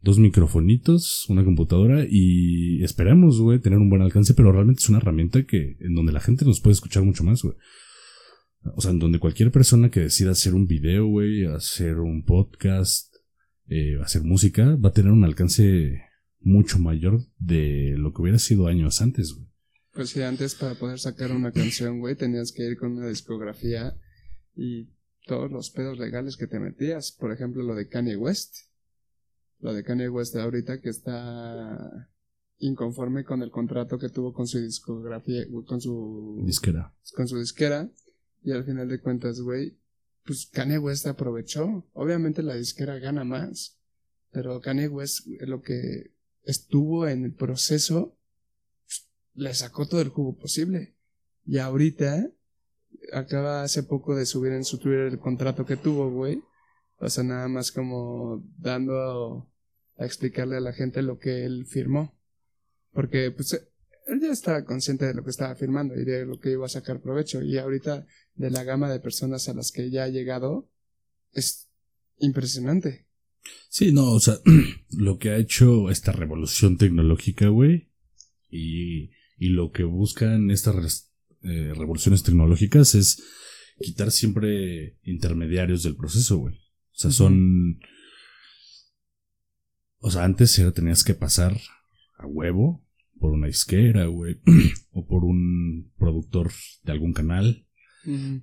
[0.00, 4.98] dos microfonitos, una computadora y esperamos, güey, tener un buen alcance, pero realmente es una
[4.98, 7.56] herramienta que en donde la gente nos puede escuchar mucho más, güey.
[8.76, 13.12] O sea, en donde cualquier persona que decida hacer un video, güey, hacer un podcast,
[13.68, 16.02] eh, hacer música, va a tener un alcance
[16.40, 19.48] mucho mayor de lo que hubiera sido años antes, güey.
[19.92, 23.94] Pues sí, antes para poder sacar una canción, güey, tenías que ir con una discografía
[24.54, 24.88] y
[25.26, 27.12] todos los pedos legales que te metías.
[27.12, 28.56] Por ejemplo, lo de Kanye West.
[29.60, 32.08] Lo de Kanye West ahorita que está
[32.58, 36.94] inconforme con el contrato que tuvo con su discografía, con su disquera.
[37.14, 37.90] Con su disquera.
[38.42, 39.78] Y al final de cuentas, güey,
[40.24, 41.86] pues Kanye West aprovechó.
[41.92, 43.78] Obviamente la disquera gana más.
[44.30, 46.12] Pero Kanye West, lo que
[46.44, 48.16] estuvo en el proceso,
[48.86, 50.96] pues, le sacó todo el jugo posible.
[51.44, 52.30] Y ahorita,
[53.12, 56.42] acaba hace poco de subir en su Twitter el contrato que tuvo, güey.
[56.98, 59.50] O sea, nada más como dando
[59.98, 62.16] a explicarle a la gente lo que él firmó.
[62.92, 63.52] Porque, pues,
[64.06, 66.68] él ya estaba consciente de lo que estaba firmando y de lo que iba a
[66.68, 67.42] sacar provecho.
[67.42, 70.70] Y ahorita, de la gama de personas a las que ya ha llegado,
[71.32, 71.68] es
[72.18, 73.06] impresionante.
[73.68, 74.38] Sí, no, o sea,
[74.90, 77.90] lo que ha hecho esta revolución tecnológica, güey,
[78.48, 80.76] y, y lo que buscan estas
[81.44, 83.22] eh, revoluciones tecnológicas es
[83.80, 86.54] quitar siempre intermediarios del proceso, güey.
[86.54, 87.80] O sea, son...
[89.98, 91.56] O sea, antes era, tenías que pasar
[92.18, 92.84] a huevo
[93.18, 94.40] por una isquera, güey,
[94.90, 96.50] o por un productor
[96.82, 97.66] de algún canal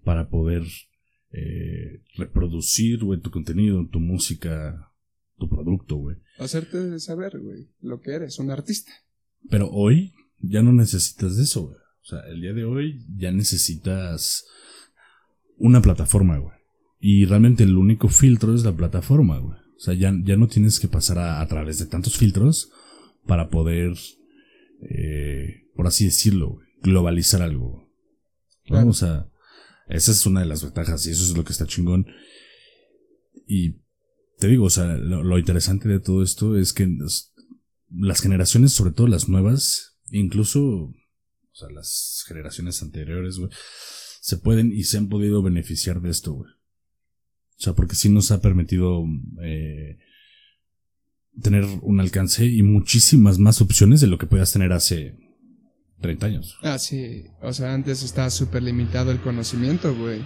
[0.05, 0.63] para poder
[1.31, 4.93] eh, reproducir, güey, tu contenido, tu música,
[5.37, 6.15] tu producto, güey.
[6.37, 8.93] Hacerte saber, güey, lo que eres, un artista.
[9.49, 11.77] Pero hoy ya no necesitas de eso, güey.
[12.09, 14.45] O sea, el día de hoy ya necesitas
[15.57, 16.55] una plataforma, güey.
[16.99, 19.57] Y realmente el único filtro es la plataforma, güey.
[19.77, 22.71] O sea, ya, ya no tienes que pasar a, a través de tantos filtros
[23.25, 23.93] para poder
[24.81, 27.89] eh, por así decirlo, globalizar algo.
[28.69, 29.29] Vamos a...
[29.87, 32.05] Esa es una de las ventajas y eso es lo que está chingón.
[33.47, 33.77] Y
[34.37, 36.87] te digo, o sea, lo, interesante de todo esto es que
[37.89, 40.93] las generaciones, sobre todo las nuevas, incluso,
[41.51, 43.51] o sea, las generaciones anteriores, güey,
[44.21, 46.51] se pueden y se han podido beneficiar de esto, güey.
[46.51, 49.03] O sea, porque sí nos ha permitido
[49.43, 49.97] eh,
[51.41, 55.17] tener un alcance y muchísimas más opciones de lo que puedas tener hace
[56.01, 56.57] 30 años.
[56.61, 57.25] Ah, sí.
[57.41, 60.23] O sea, antes estaba súper limitado el conocimiento, güey.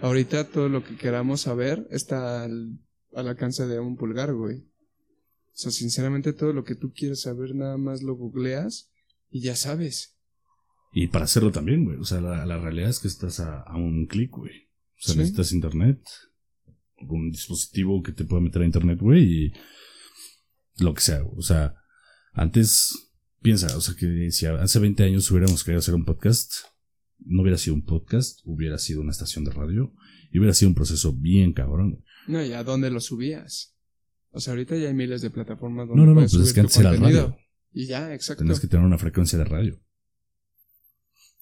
[0.00, 2.78] Ahorita todo lo que queramos saber está al,
[3.14, 4.58] alcance de un pulgar, güey.
[4.58, 8.90] O sea, sinceramente todo lo que tú quieres saber nada más lo googleas
[9.30, 10.13] y ya sabes.
[10.94, 11.98] Y para hacerlo también, güey.
[11.98, 14.68] O sea, la, realidad es que estás a, un clic, güey.
[14.96, 16.00] O sea, necesitas internet,
[17.08, 19.52] un dispositivo que te pueda meter a internet, güey, y
[20.76, 21.24] lo que sea.
[21.24, 21.74] O sea,
[22.32, 23.10] antes,
[23.42, 26.52] piensa, o sea, que si hace 20 años hubiéramos querido hacer un podcast,
[27.18, 29.92] no hubiera sido un podcast, hubiera sido una estación de radio
[30.30, 32.04] y hubiera sido un proceso bien cabrón.
[32.28, 33.76] No, ¿y a dónde lo subías?
[34.30, 36.60] O sea, ahorita ya hay miles de plataformas donde no, no, no, pues es que
[36.60, 37.36] antes era radio.
[37.72, 38.44] Y ya, exacto.
[38.44, 39.83] Tenías que tener una frecuencia de radio.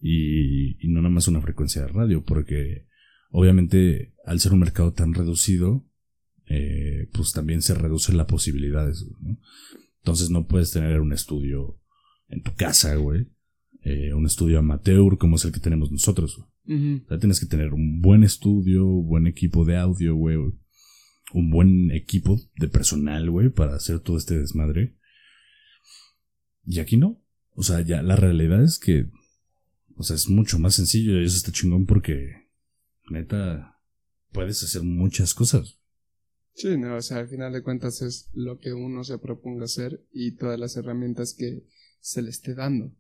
[0.05, 2.89] Y, y no nada más una frecuencia de radio, porque
[3.31, 5.87] obviamente al ser un mercado tan reducido,
[6.47, 9.07] eh, pues también se reducen las posibilidades.
[10.01, 11.81] Entonces no puedes tener un estudio
[12.29, 13.29] en tu casa, güey.
[13.85, 16.45] Eh, un estudio amateur como es el que tenemos nosotros.
[16.65, 20.37] tienes que tener un buen estudio, buen equipo de audio, güey.
[21.33, 24.97] Un buen equipo de personal, güey, para hacer todo este desmadre.
[26.65, 27.23] Y aquí no.
[27.55, 29.09] O sea, ya la realidad es que,
[29.97, 32.49] o sea, es mucho más sencillo y eso está chingón porque,
[33.11, 33.81] neta,
[34.33, 35.79] puedes hacer muchas cosas.
[36.55, 40.05] Sí, no, o sea, al final de cuentas es lo que uno se proponga hacer
[40.13, 41.65] y todas las herramientas que
[42.01, 42.95] se le esté dando.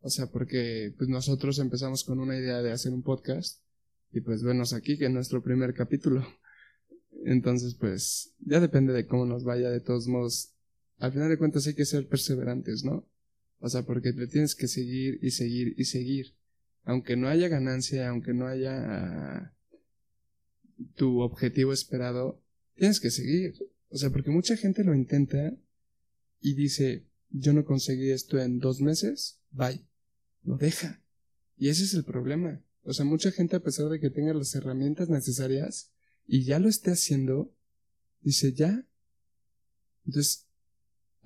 [0.00, 3.62] O sea, porque pues nosotros empezamos con una idea de hacer un podcast
[4.12, 6.26] y pues venos aquí que es nuestro primer capítulo.
[7.24, 10.54] Entonces, pues ya depende de cómo nos vaya, de todos modos.
[10.98, 13.08] Al final de cuentas hay que ser perseverantes, ¿no?
[13.58, 16.34] O sea, porque te tienes que seguir y seguir y seguir.
[16.84, 19.54] Aunque no haya ganancia, aunque no haya
[20.94, 22.42] tu objetivo esperado,
[22.74, 23.54] tienes que seguir.
[23.88, 25.56] O sea, porque mucha gente lo intenta
[26.40, 29.84] y dice, yo no conseguí esto en dos meses, bye.
[30.44, 31.02] Lo deja.
[31.56, 32.62] Y ese es el problema.
[32.82, 35.90] O sea, mucha gente a pesar de que tenga las herramientas necesarias
[36.26, 37.52] y ya lo esté haciendo,
[38.20, 38.86] dice ya.
[40.04, 40.45] Entonces,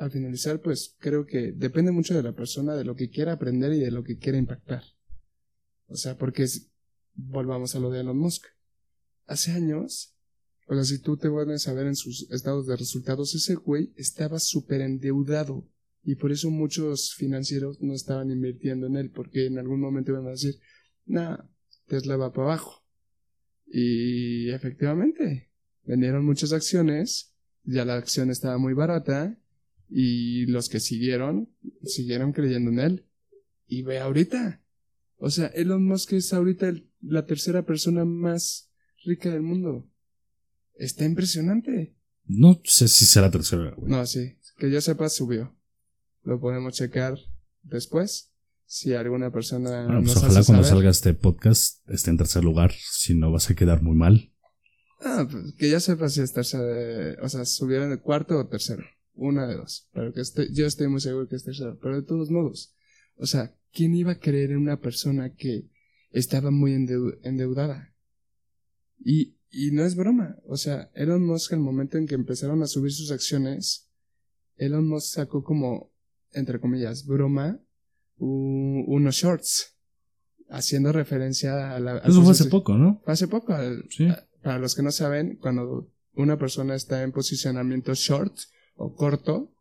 [0.00, 3.72] al finalizar, pues creo que depende mucho de la persona, de lo que quiera aprender
[3.72, 4.82] y de lo que quiera impactar.
[5.86, 6.46] O sea, porque
[7.14, 8.46] volvamos a lo de Elon Musk.
[9.26, 10.16] Hace años
[10.70, 13.92] o sea, si tú te vuelves a ver en sus estados de resultados, ese güey
[13.96, 15.68] estaba súper endeudado.
[16.04, 20.28] Y por eso muchos financieros no estaban invirtiendo en él, porque en algún momento iban
[20.28, 20.60] a decir,
[21.06, 21.38] nah,
[21.86, 22.84] Tesla va para abajo.
[23.66, 25.50] Y efectivamente,
[25.82, 27.34] vendieron muchas acciones,
[27.64, 29.36] ya la acción estaba muy barata,
[29.90, 31.50] y los que siguieron,
[31.82, 33.06] siguieron creyendo en él.
[33.66, 34.62] Y ve ahorita.
[35.16, 36.72] O sea, Elon Musk es ahorita
[37.02, 38.70] la tercera persona más
[39.04, 39.88] rica del mundo.
[40.74, 41.94] Está impresionante.
[42.24, 43.74] No sé si será tercera.
[43.82, 44.38] No, sí.
[44.58, 45.56] Que yo sepa, subió.
[46.22, 47.18] Lo podemos checar
[47.62, 48.32] después.
[48.66, 49.84] Si alguna persona.
[49.84, 52.72] Bueno, pues ojalá cuando salga este podcast esté en tercer lugar.
[52.72, 54.32] Si no, vas a quedar muy mal.
[55.00, 57.16] Ah, pues que ya sepa si es tercera.
[57.22, 58.84] O sea, subieron de cuarto o tercero.
[59.14, 59.88] Una de dos.
[59.92, 61.78] Pero que esté, yo estoy muy seguro que es tercero.
[61.80, 62.74] Pero de todos modos.
[63.16, 65.68] O sea, ¿quién iba a creer en una persona que
[66.10, 67.94] estaba muy endeudada?
[68.98, 70.36] Y, y no es broma.
[70.46, 73.90] O sea, Elon Musk, al momento en que empezaron a subir sus acciones,
[74.56, 75.92] Elon Musk sacó como,
[76.32, 77.60] entre comillas, broma,
[78.16, 79.76] unos shorts.
[80.48, 81.98] Haciendo referencia a la.
[81.98, 83.00] Eso fue hace poco, ¿no?
[83.06, 83.54] Hace poco.
[83.88, 84.08] sí.
[84.42, 88.34] para los que no saben, cuando una persona está en posicionamiento short
[88.80, 89.52] o corto,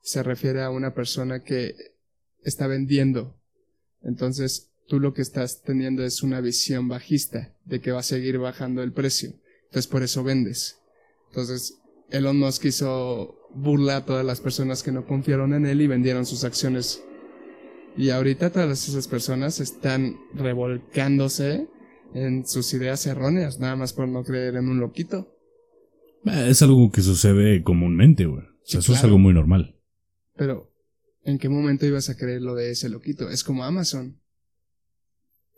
[0.00, 1.74] se refiere a una persona que
[2.42, 3.36] está vendiendo.
[4.02, 8.38] Entonces, tú lo que estás teniendo es una visión bajista de que va a seguir
[8.38, 9.34] bajando el precio.
[9.64, 10.78] Entonces, por eso vendes.
[11.28, 11.74] Entonces,
[12.08, 16.24] Elon Musk hizo burla a todas las personas que no confiaron en él y vendieron
[16.24, 17.02] sus acciones.
[17.94, 21.68] Y ahorita todas esas personas están revolcándose
[22.14, 25.35] en sus ideas erróneas, nada más por no creer en un loquito.
[26.26, 28.42] Es algo que sucede comúnmente, güey.
[28.42, 29.76] O sea, eso es algo muy normal.
[30.34, 30.72] Pero
[31.26, 33.28] ¿En qué momento ibas a creer lo de ese loquito?
[33.28, 34.20] Es como Amazon.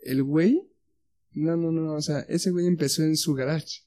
[0.01, 0.67] El güey.
[1.31, 3.83] No, no, no, o sea, ese güey empezó en su garage.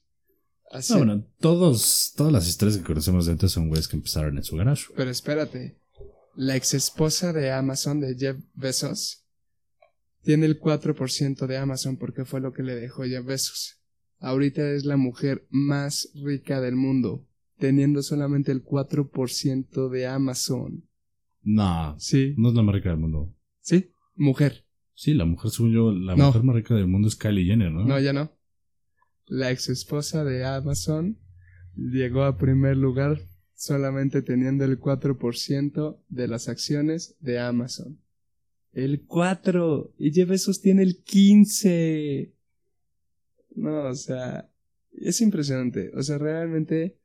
[0.71, 0.93] Así.
[0.93, 4.55] bueno, todos, todas las historias que conocemos de antes son güeyes que empezaron en su
[4.55, 4.85] garage.
[4.95, 5.77] Pero espérate.
[6.35, 9.25] La ex esposa de Amazon, de Jeff Bezos,
[10.21, 13.81] tiene el 4% de Amazon porque fue lo que le dejó Jeff Bezos.
[14.23, 20.87] Ahorita es la mujer más rica del mundo, teniendo solamente el 4% de Amazon.
[21.41, 21.93] No.
[21.99, 22.33] Sí.
[22.37, 23.35] No es la más rica del mundo.
[23.59, 24.63] Sí, mujer.
[24.93, 27.83] Sí, la mujer, según yo, la mujer más rica del mundo es Kylie Jenner, ¿no?
[27.83, 28.31] No, ya no.
[29.25, 31.19] La ex esposa de Amazon
[31.75, 33.19] llegó a primer lugar
[33.55, 37.99] solamente teniendo el 4% de las acciones de Amazon.
[38.71, 39.95] El 4.
[39.97, 42.33] Y Jeff Bezos tiene el 15.
[43.55, 44.49] No, o sea,
[44.91, 45.91] es impresionante.
[45.95, 46.97] O sea, realmente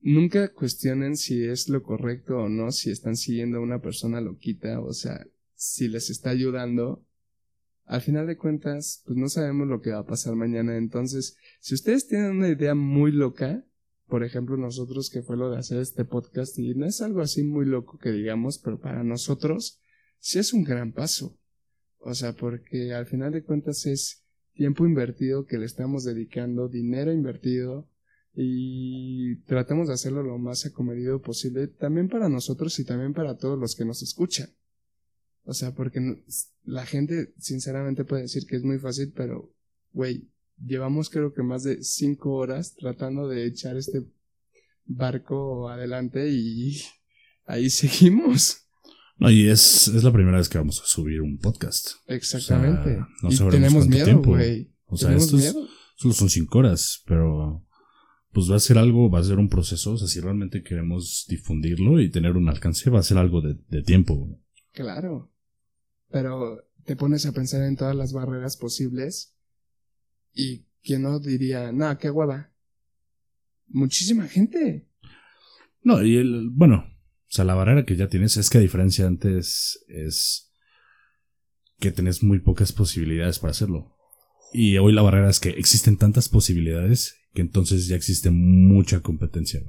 [0.00, 4.80] nunca cuestionen si es lo correcto o no, si están siguiendo a una persona loquita,
[4.80, 7.04] o sea, si les está ayudando.
[7.86, 10.76] Al final de cuentas, pues no sabemos lo que va a pasar mañana.
[10.76, 13.64] Entonces, si ustedes tienen una idea muy loca,
[14.06, 17.42] por ejemplo nosotros que fue lo de hacer este podcast, y no es algo así
[17.42, 19.80] muy loco que digamos, pero para nosotros
[20.18, 21.38] sí es un gran paso.
[21.98, 24.23] O sea, porque al final de cuentas es
[24.54, 27.88] tiempo invertido que le estamos dedicando, dinero invertido,
[28.36, 33.58] y tratamos de hacerlo lo más acomedido posible también para nosotros y también para todos
[33.58, 34.50] los que nos escuchan.
[35.44, 36.00] O sea, porque
[36.64, 39.52] la gente sinceramente puede decir que es muy fácil, pero,
[39.92, 40.28] güey,
[40.64, 44.04] llevamos creo que más de cinco horas tratando de echar este
[44.84, 46.82] barco adelante y
[47.44, 48.63] ahí seguimos.
[49.16, 51.90] No, y es, es la primera vez que vamos a subir un podcast.
[52.06, 52.98] Exactamente.
[53.22, 54.72] no y tenemos miedo, güey.
[54.86, 57.64] O sea, solo son cinco horas, pero
[58.34, 61.24] pues va a ser algo, va a ser un proceso, o sea, si realmente queremos
[61.28, 64.40] difundirlo y tener un alcance, va a ser algo de, tiempo.
[64.72, 65.32] Claro,
[66.10, 69.36] pero te pones a pensar en todas las barreras posibles
[70.32, 72.50] y quién no diría, no, qué hueva.
[73.68, 74.88] Muchísima gente.
[75.82, 76.84] No, y el, bueno,
[77.34, 80.52] sea, la barrera que ya tienes es que a diferencia antes es
[81.78, 83.96] que tenés muy pocas posibilidades para hacerlo.
[84.52, 89.60] Y hoy la barrera es que existen tantas posibilidades que entonces ya existe mucha competencia.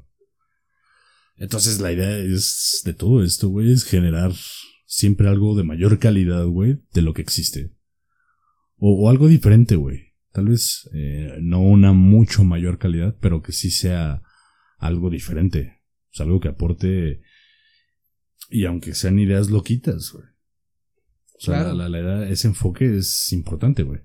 [1.38, 4.32] Entonces la idea es de todo esto, güey, es generar
[4.86, 7.75] siempre algo de mayor calidad, güey, de lo que existe.
[8.78, 10.13] O, algo diferente, güey.
[10.32, 14.21] Tal vez eh, no una mucho mayor calidad, pero que sí sea
[14.78, 15.82] algo diferente.
[16.12, 17.21] O sea, algo que aporte.
[18.50, 20.26] Y aunque sean ideas loquitas, güey.
[21.38, 24.02] O sea, la, la, la, ese enfoque es importante, güey.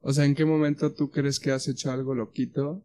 [0.00, 2.84] O sea, ¿en qué momento tú crees que has hecho algo loquito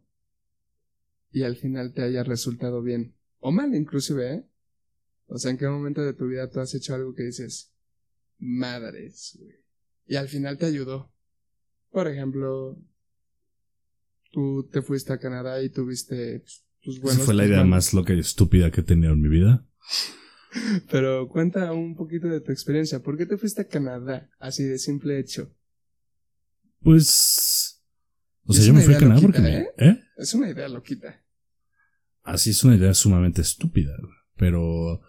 [1.32, 3.16] y al final te haya resultado bien?
[3.40, 4.48] O mal, inclusive, ¿eh?
[5.26, 7.74] O sea, ¿en qué momento de tu vida tú has hecho algo que dices,
[8.38, 9.56] madres, güey?
[10.06, 11.12] Y al final te ayudó.
[11.90, 12.80] Por ejemplo,
[14.30, 16.44] tú te fuiste a Canadá y tuviste
[16.80, 17.18] tus buenos...
[17.18, 19.67] Esa fue la idea más loca y estúpida que he tenido en mi vida.
[20.90, 23.00] Pero cuenta un poquito de tu experiencia.
[23.02, 24.30] ¿Por qué te fuiste a Canadá?
[24.38, 25.54] Así de simple hecho.
[26.80, 27.82] Pues.
[28.44, 29.68] O sea, yo me fui a Canadá porque ¿eh?
[29.76, 30.00] ¿eh?
[30.16, 31.22] Es una idea loquita.
[32.22, 33.92] Así es una idea sumamente estúpida,
[34.36, 35.02] pero.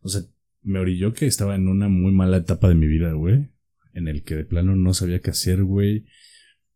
[0.00, 0.22] O sea,
[0.62, 3.50] me orilló que estaba en una muy mala etapa de mi vida, güey.
[3.94, 6.06] En el que de plano no sabía qué hacer, güey.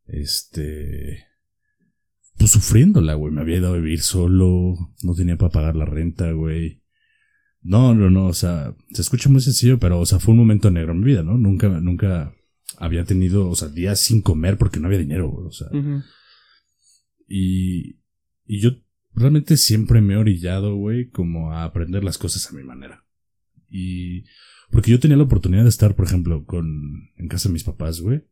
[0.06, 1.26] Este.
[2.36, 3.32] Pues sufriéndola, güey.
[3.32, 4.74] Me había ido a vivir solo.
[5.02, 6.82] No tenía para pagar la renta, güey.
[7.66, 8.26] No, no, no.
[8.26, 11.06] O sea, se escucha muy sencillo, pero, o sea, fue un momento negro en mi
[11.06, 11.36] vida, ¿no?
[11.36, 12.32] Nunca, nunca
[12.78, 15.46] había tenido, o sea, días sin comer porque no había dinero, güey.
[15.46, 15.68] O sea.
[17.28, 18.00] Y.
[18.48, 18.70] Y yo
[19.12, 23.04] realmente siempre me he orillado, güey, como a aprender las cosas a mi manera.
[23.68, 24.24] Y
[24.70, 28.00] porque yo tenía la oportunidad de estar, por ejemplo, con en casa de mis papás,
[28.00, 28.22] güey,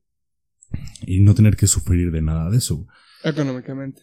[1.04, 2.86] y no tener que sufrir de nada de eso.
[3.24, 4.02] Económicamente.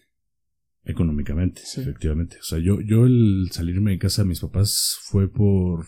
[0.83, 2.37] Económicamente, efectivamente.
[2.39, 5.85] O sea, yo, yo el salirme de casa de mis papás fue por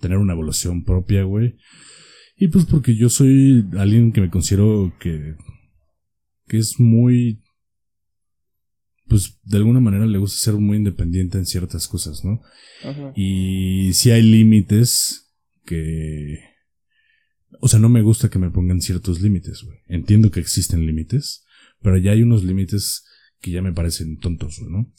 [0.00, 1.56] tener una evolución propia, güey.
[2.36, 5.34] Y pues porque yo soy alguien que me considero que,
[6.46, 7.42] que es muy
[9.08, 12.40] pues de alguna manera le gusta ser muy independiente en ciertas cosas, ¿no?
[12.82, 13.12] Ajá.
[13.14, 15.32] Y si hay límites
[15.64, 16.40] que...
[17.60, 19.78] O sea, no me gusta que me pongan ciertos límites, güey.
[19.86, 21.44] Entiendo que existen límites,
[21.80, 23.04] pero ya hay unos límites
[23.40, 24.92] que ya me parecen tontos, ¿no?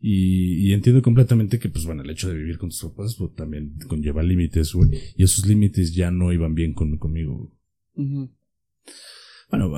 [0.00, 3.34] y, y, entiendo completamente que, pues bueno, el hecho de vivir con tus papás pues,
[3.34, 4.90] también conlleva límites, güey.
[5.16, 7.56] Y esos límites ya no iban bien con, conmigo.
[9.50, 9.68] Bueno,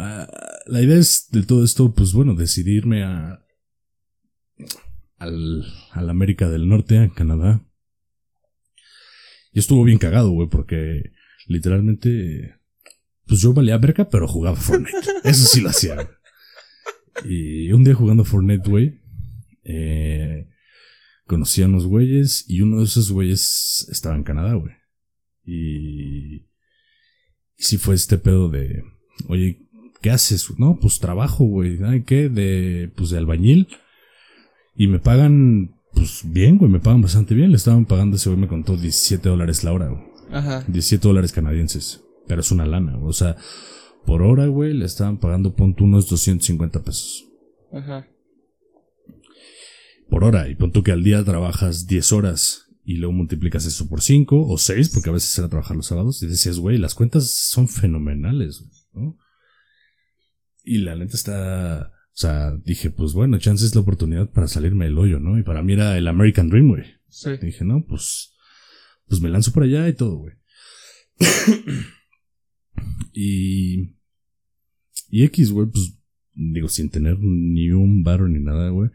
[0.66, 3.44] la idea es de todo esto, pues bueno, decidirme a,
[5.18, 7.64] al, al América del Norte, a Canadá.
[9.52, 11.12] Y estuvo bien cagado, güey, porque
[11.46, 12.56] literalmente,
[13.26, 14.98] pues yo valía verga, pero jugaba Fortnite.
[15.24, 16.10] Eso sí lo hacía.
[17.24, 19.00] Y un día jugando Fortnite, güey,
[19.64, 20.48] eh,
[21.26, 24.72] conocí a unos güeyes y uno de esos güeyes estaba en Canadá, güey.
[25.44, 26.44] Y, y
[27.56, 28.82] sí fue este pedo de,
[29.28, 29.62] oye,
[30.00, 30.48] ¿qué haces?
[30.58, 31.78] No, pues trabajo, güey.
[32.04, 32.28] ¿Qué?
[32.28, 33.68] De, pues de albañil.
[34.74, 37.50] Y me pagan, pues bien, güey, me pagan bastante bien.
[37.50, 40.02] Le estaban pagando, ese güey me contó 17 dólares la hora, güey.
[40.30, 40.64] Ajá.
[40.66, 42.02] 17 dólares canadienses.
[42.26, 43.08] Pero es una lana, güey.
[43.08, 43.36] O sea,
[44.04, 47.24] por hora, güey, le estaban pagando, pon unos 250 pesos.
[47.72, 48.06] Ajá.
[50.08, 50.48] Por hora.
[50.48, 54.46] Y pon tú que al día trabajas 10 horas y luego multiplicas eso por 5
[54.48, 56.22] o 6, porque a veces era trabajar los sábados.
[56.22, 59.18] Y decías, güey, las cuentas son fenomenales, ¿no?
[60.64, 64.84] Y la neta está o sea, dije, pues bueno, chance es la oportunidad para salirme
[64.84, 65.38] del hoyo, ¿no?
[65.38, 66.84] Y para mí era el American Dream, güey.
[67.08, 67.30] Sí.
[67.40, 68.34] dije, no, pues,
[69.06, 70.34] pues me lanzo por allá y todo, güey.
[73.12, 73.94] Y,
[75.08, 75.98] y X, güey, pues,
[76.34, 78.90] digo, sin tener ni un bar ni nada, güey.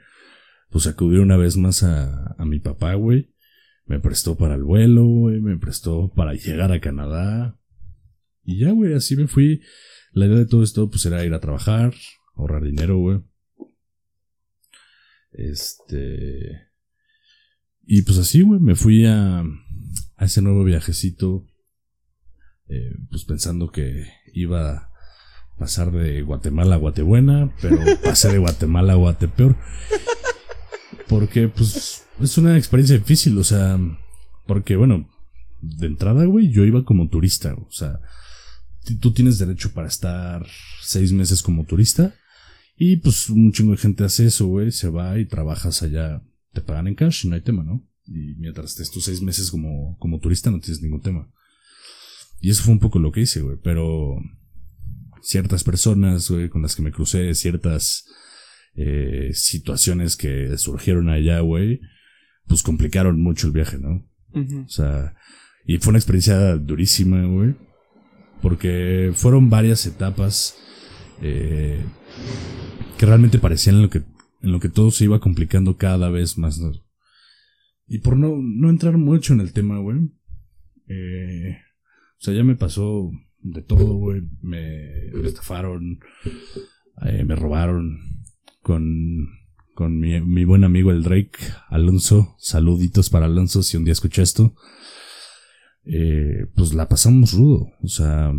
[0.70, 3.34] Pues acudí una vez más a, a mi papá, güey.
[3.86, 5.40] Me prestó para el vuelo, güey.
[5.40, 7.58] Me prestó para llegar a Canadá.
[8.44, 9.62] Y ya, güey, así me fui.
[10.12, 11.94] La idea de todo esto, pues, era ir a trabajar,
[12.36, 13.22] ahorrar dinero, güey.
[15.32, 16.68] Este.
[17.86, 21.48] Y pues así, güey, me fui a, a ese nuevo viajecito.
[22.70, 24.92] Eh, pues pensando que iba a
[25.58, 29.56] pasar de Guatemala a Guatebuena, pero pasé de Guatemala a Guatepeor.
[31.08, 33.80] Porque, pues, es una experiencia difícil, o sea,
[34.46, 35.10] porque, bueno,
[35.62, 38.02] de entrada, güey, yo iba como turista, o sea,
[39.00, 40.46] tú tienes derecho para estar
[40.82, 42.14] seis meses como turista
[42.78, 44.72] y pues un chingo de gente hace eso, güey.
[44.72, 46.24] Se va y trabajas allá.
[46.54, 47.84] Te pagan en cash y no hay tema, ¿no?
[48.06, 51.28] Y mientras estés tus seis meses como, como turista no tienes ningún tema.
[52.40, 53.58] Y eso fue un poco lo que hice, güey.
[53.64, 54.18] Pero
[55.22, 58.06] ciertas personas, güey, con las que me crucé, ciertas
[58.76, 61.82] eh, situaciones que surgieron allá, güey,
[62.48, 64.06] pues complicaron mucho el viaje, ¿no?
[64.34, 65.16] O sea,
[65.66, 67.56] y fue una experiencia durísima, güey.
[68.42, 70.56] Porque fueron varias etapas.
[71.22, 71.84] Eh,
[72.98, 74.00] que realmente parecían en lo que,
[74.42, 76.62] en lo que todo se iba complicando cada vez más.
[77.88, 80.10] Y por no, no entrar mucho en el tema, güey.
[80.88, 81.58] Eh,
[82.20, 84.22] o sea, ya me pasó de todo, güey.
[84.42, 86.00] Me, estafaron,
[87.06, 88.00] eh, me robaron
[88.62, 89.30] con,
[89.76, 91.38] con mi, mi, buen amigo el Drake,
[91.70, 92.36] Alonso.
[92.40, 94.56] Saluditos para Alonso si un día escucha esto.
[95.86, 97.68] Eh, pues la pasamos rudo.
[97.82, 98.34] O sea,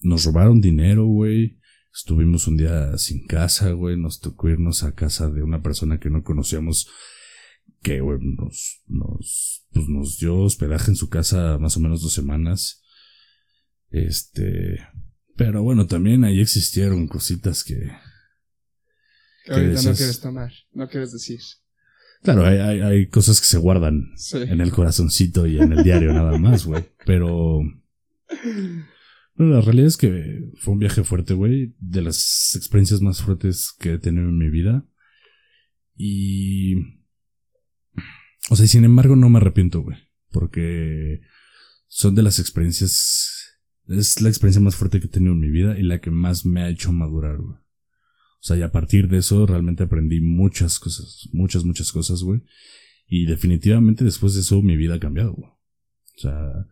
[0.00, 1.58] nos robaron dinero, güey.
[1.94, 3.98] Estuvimos un día sin casa, güey.
[3.98, 6.88] Nos tocó irnos a casa de una persona que no conocíamos.
[7.82, 12.14] Que, güey, nos, nos, pues nos dio hospedaje en su casa más o menos dos
[12.14, 12.81] semanas.
[13.92, 14.78] Este.
[15.36, 17.92] Pero bueno, también ahí existieron cositas que.
[19.44, 21.40] Que ahorita no quieres tomar, no quieres decir.
[22.22, 26.12] Claro, hay, hay, hay cosas que se guardan en el corazoncito y en el diario
[26.14, 26.84] nada más, güey.
[27.04, 27.62] Pero
[29.36, 31.74] la realidad es que fue un viaje fuerte, güey.
[31.78, 34.86] De las experiencias más fuertes que he tenido en mi vida.
[35.96, 36.76] Y.
[38.50, 39.98] O sea, sin embargo, no me arrepiento, güey.
[40.30, 41.20] Porque
[41.88, 43.31] son de las experiencias,
[43.88, 46.46] es la experiencia más fuerte que he tenido en mi vida y la que más
[46.46, 47.56] me ha hecho madurar, güey.
[47.56, 52.42] O sea, y a partir de eso realmente aprendí muchas cosas, muchas, muchas cosas, güey.
[53.06, 55.50] Y definitivamente después de eso mi vida ha cambiado, güey.
[55.50, 56.66] O sea,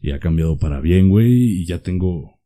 [0.00, 2.40] y ha cambiado para bien, güey, y ya tengo...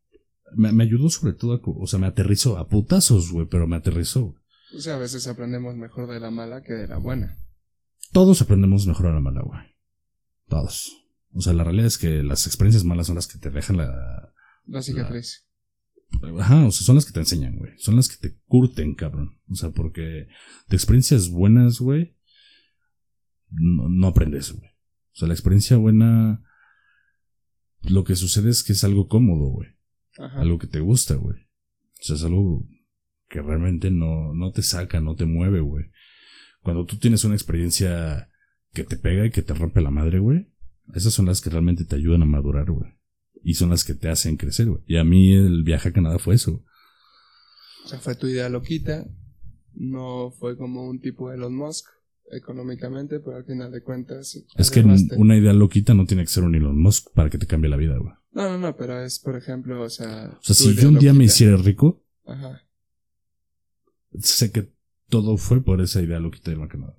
[0.55, 1.61] Me, me ayudó sobre todo a...
[1.63, 4.35] O sea, me aterrizó a putazos, güey, pero me aterrizó.
[4.75, 7.37] O sea, a veces aprendemos mejor de la mala que de la buena.
[8.13, 9.61] Todos aprendemos mejor a la mala, güey.
[10.47, 11.00] Todos.
[11.33, 14.33] O sea, la realidad es que las experiencias malas son las que te dejan la...
[14.65, 15.47] La cicatriz.
[16.39, 17.71] Ajá, o sea, son las que te enseñan, güey.
[17.77, 19.39] Son las que te curten, cabrón.
[19.49, 22.17] O sea, porque de experiencias buenas, güey,
[23.49, 24.69] no, no aprendes, güey.
[24.69, 26.43] O sea, la experiencia buena,
[27.81, 29.69] lo que sucede es que es algo cómodo, güey.
[30.17, 30.41] Ajá.
[30.41, 31.37] Algo que te gusta, güey.
[31.37, 32.67] O sea, es algo
[33.29, 35.85] que realmente no, no te saca, no te mueve, güey.
[36.61, 38.29] Cuando tú tienes una experiencia
[38.73, 40.50] que te pega y que te rompe la madre, güey,
[40.93, 42.91] esas son las que realmente te ayudan a madurar, güey.
[43.43, 44.83] Y son las que te hacen crecer, güey.
[44.85, 46.63] Y a mí el viaje a Canadá fue eso.
[47.85, 49.05] O sea, fue tu idea loquita.
[49.73, 51.87] No fue como un tipo Elon Musk
[52.31, 54.43] económicamente, pero al final de cuentas.
[54.57, 54.83] Es que
[55.17, 57.77] una idea loquita no tiene que ser un Elon Musk para que te cambie la
[57.77, 58.13] vida, güey.
[58.33, 60.37] No, no, no, pero es, por ejemplo, o sea.
[60.39, 62.61] O sea, si yo un día me hiciera rico, Ajá.
[64.19, 64.71] sé que
[65.09, 66.95] todo fue por esa idea loquita de Canadá.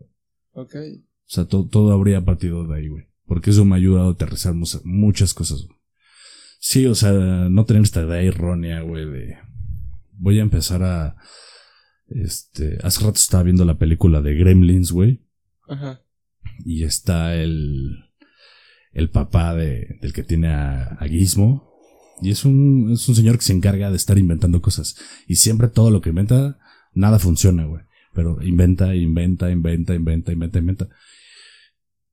[0.52, 0.74] Ok.
[0.74, 3.06] O sea, todo, todo habría partido de ahí, güey.
[3.26, 4.54] Porque eso me ha ayudado a aterrizar
[4.84, 5.66] muchas cosas.
[6.58, 9.36] Sí, o sea, no tener esta idea errónea, güey, de...
[10.12, 11.16] Voy a empezar a...
[12.08, 12.78] Este...
[12.82, 15.24] Hace rato estaba viendo la película de Gremlins, güey.
[15.68, 16.02] Ajá.
[16.64, 18.10] Y está el...
[18.92, 21.72] El papá de, del que tiene a, a Gizmo.
[22.20, 24.96] Y es un, es un señor que se encarga de estar inventando cosas.
[25.26, 26.58] Y siempre todo lo que inventa,
[26.92, 27.82] nada funciona, güey.
[28.14, 30.88] Pero inventa, inventa, inventa, inventa, inventa, inventa.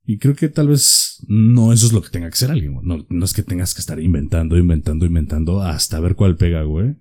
[0.04, 2.74] Y creo que tal vez no eso es lo que tenga que ser alguien.
[2.82, 6.96] No, no es que tengas que estar inventando, inventando, inventando hasta ver cuál pega, güey.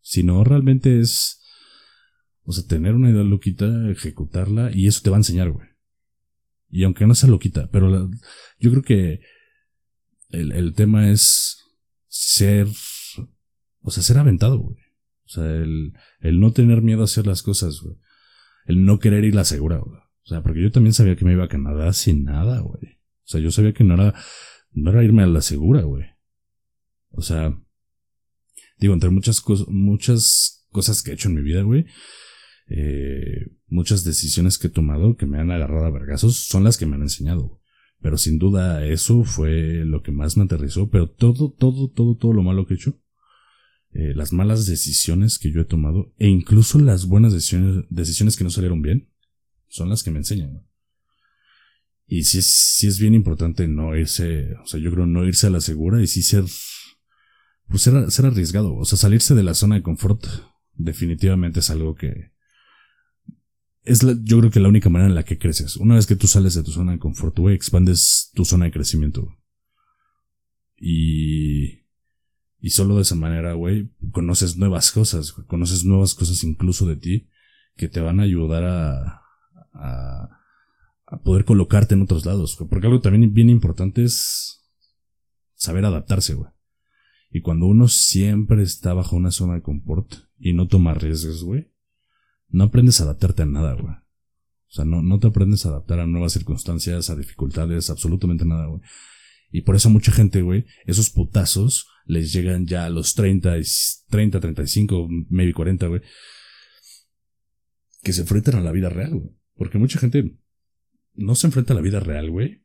[0.00, 1.40] Sino realmente es,
[2.42, 5.66] o sea, tener una idea loquita, ejecutarla y eso te va a enseñar, güey.
[6.68, 8.08] Y aunque no sea loquita, pero la-
[8.58, 9.20] yo creo que
[10.30, 11.58] el, el tema es
[12.08, 12.66] ser,
[13.80, 14.76] o sea, ser aventado, güey.
[15.24, 17.96] O sea, el, el no tener miedo a hacer las cosas, güey.
[18.66, 20.00] El no querer ir la segura, güey.
[20.24, 22.98] O sea, porque yo también sabía que me iba a Canadá sin nada, güey.
[23.24, 24.14] O sea, yo sabía que no era,
[24.72, 26.04] no era irme a la segura, güey.
[27.10, 27.58] O sea,
[28.78, 31.86] digo, entre muchas cosas, muchas cosas que he hecho en mi vida, güey,
[32.68, 36.86] eh, muchas decisiones que he tomado que me han agarrado a vergazos son las que
[36.86, 37.60] me han enseñado, güey.
[38.00, 42.32] Pero sin duda eso fue lo que más me aterrizó, pero todo, todo, todo, todo
[42.32, 43.00] lo malo que he hecho,
[43.92, 48.44] eh, las malas decisiones que yo he tomado, e incluso las buenas decisiones, decisiones que
[48.44, 49.08] no salieron bien,
[49.74, 50.64] son las que me enseñan.
[52.06, 55.48] Y sí es, sí es bien importante no irse, o sea, yo creo no irse
[55.48, 56.44] a la segura y sí ser,
[57.66, 60.24] pues ser, ser arriesgado, o sea, salirse de la zona de confort
[60.74, 62.32] definitivamente es algo que
[63.82, 65.76] es la, yo creo que la única manera en la que creces.
[65.76, 68.72] Una vez que tú sales de tu zona de confort, güey, expandes tu zona de
[68.72, 69.26] crecimiento.
[70.76, 71.80] Y,
[72.60, 77.28] y solo de esa manera, güey, conoces nuevas cosas, conoces nuevas cosas incluso de ti
[77.76, 79.23] que te van a ayudar a,
[79.74, 80.30] a,
[81.22, 82.56] poder colocarte en otros lados.
[82.68, 84.64] Porque algo también bien importante es
[85.54, 86.50] saber adaptarse, güey.
[87.30, 91.72] Y cuando uno siempre está bajo una zona de confort y no toma riesgos, güey,
[92.48, 93.92] no aprendes a adaptarte a nada, güey.
[93.92, 98.66] O sea, no, no te aprendes a adaptar a nuevas circunstancias, a dificultades, absolutamente nada,
[98.66, 98.80] güey.
[99.50, 103.64] Y por eso mucha gente, güey, esos putazos les llegan ya a los 30, y-
[104.10, 106.02] 30, 35, maybe 40, güey.
[108.02, 109.36] Que se enfrentan a la vida real, güey.
[109.56, 110.36] Porque mucha gente
[111.14, 112.64] no se enfrenta a la vida real, güey.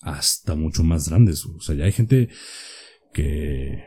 [0.00, 1.44] Hasta mucho más grandes.
[1.46, 2.28] O sea, ya hay gente
[3.12, 3.84] que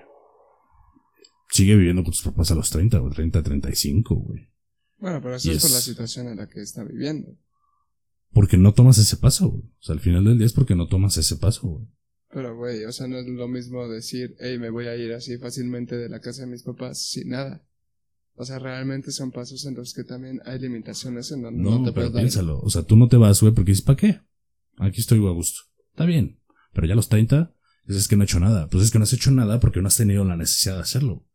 [1.50, 4.52] sigue viviendo con sus papás a los 30, o 30, 35, güey.
[4.98, 7.38] Bueno, pero eso Y es por es- la situación en la que está viviendo.
[8.32, 9.64] Porque no tomas ese paso, güey.
[9.64, 11.88] O sea, al final del día es porque no tomas ese paso, güey.
[12.30, 15.38] Pero, güey, o sea, no es lo mismo decir, hey, me voy a ir así
[15.38, 17.66] fácilmente de la casa de mis papás sin nada.
[18.40, 21.86] O sea, realmente son pasos en los que también hay limitaciones en donde No, no,
[21.86, 22.60] te pero piénsalo.
[22.62, 24.22] O sea, tú no te vas, güey, porque dices, ¿para qué?
[24.78, 25.62] Aquí estoy a gusto.
[25.90, 26.40] Está bien.
[26.72, 27.56] Pero ya a los 30,
[27.88, 28.70] dices es que no he hecho nada.
[28.70, 31.28] Pues es que no has hecho nada porque no has tenido la necesidad de hacerlo.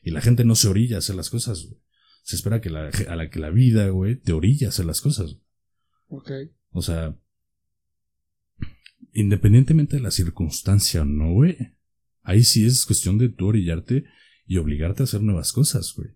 [0.00, 1.80] Y la gente no se orilla a hacer las cosas, güey.
[2.22, 5.00] Se espera que la, a la que la vida, güey, te orilla a hacer las
[5.00, 5.38] cosas.
[6.06, 6.30] Ok.
[6.70, 7.18] O sea,
[9.12, 11.56] independientemente de la circunstancia o no, güey,
[12.22, 14.04] ahí sí es cuestión de tú orillarte
[14.46, 16.10] y obligarte a hacer nuevas cosas, güey.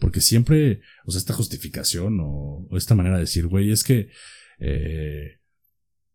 [0.00, 4.08] Porque siempre, o sea, esta justificación o, o esta manera de decir, güey, es que
[4.58, 5.38] eh,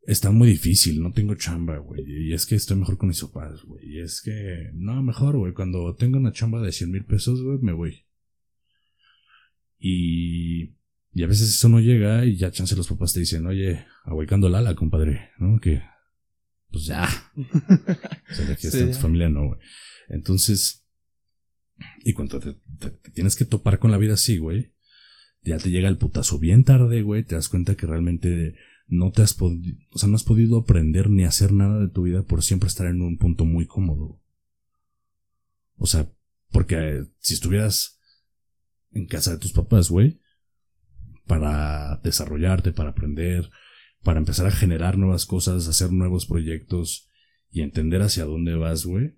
[0.08, 2.04] está muy difícil, no tengo chamba, güey.
[2.08, 3.86] Y es que estoy mejor con mis papás, güey.
[3.86, 5.54] Y es que, no, mejor, güey.
[5.54, 8.06] Cuando tengo una chamba de 100 mil pesos, güey, me voy.
[9.78, 10.76] Y,
[11.14, 14.50] y a veces eso no llega y ya chance los papás te dicen, oye, ahuecando
[14.50, 15.60] la ala, compadre, ¿no?
[15.60, 15.82] Que,
[16.72, 17.08] pues ya.
[17.36, 19.60] o sea, aquí está tu familia, no, güey.
[20.10, 20.85] Entonces,
[22.04, 22.56] y cuando te,
[23.14, 24.74] tienes que topar con la vida así, güey,
[25.42, 28.56] ya te llega el putazo bien tarde, güey, te das cuenta que realmente
[28.88, 32.04] no te has podido, o sea, no has podido aprender ni hacer nada de tu
[32.04, 34.22] vida por siempre estar en un punto muy cómodo.
[35.78, 36.10] O sea,
[36.52, 38.00] porque si estuvieras
[38.92, 40.22] en casa de tus papás, güey,
[41.26, 43.50] para desarrollarte, para aprender,
[44.04, 47.10] para empezar a generar nuevas cosas, hacer nuevos proyectos
[47.50, 49.16] y entender hacia dónde vas, güey,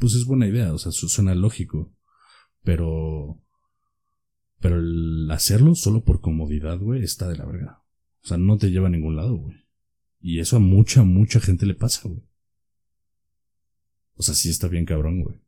[0.00, 1.94] pues es buena idea, o sea, suena lógico,
[2.64, 3.40] pero
[4.60, 7.82] pero el hacerlo solo por comodidad, güey, está de la verga.
[8.22, 9.56] O sea, no te lleva a ningún lado, güey.
[10.20, 12.22] Y eso a mucha, mucha gente le pasa, güey.
[14.14, 15.40] O sea, sí está bien cabrón, güey.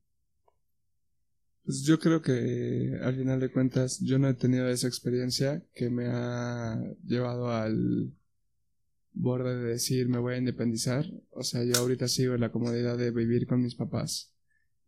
[1.64, 5.90] Pues yo creo que al final de cuentas yo no he tenido esa experiencia que
[5.90, 8.14] me ha llevado al
[9.12, 11.04] borde de decir me voy a independizar.
[11.30, 14.31] O sea, yo ahorita sigo en la comodidad de vivir con mis papás.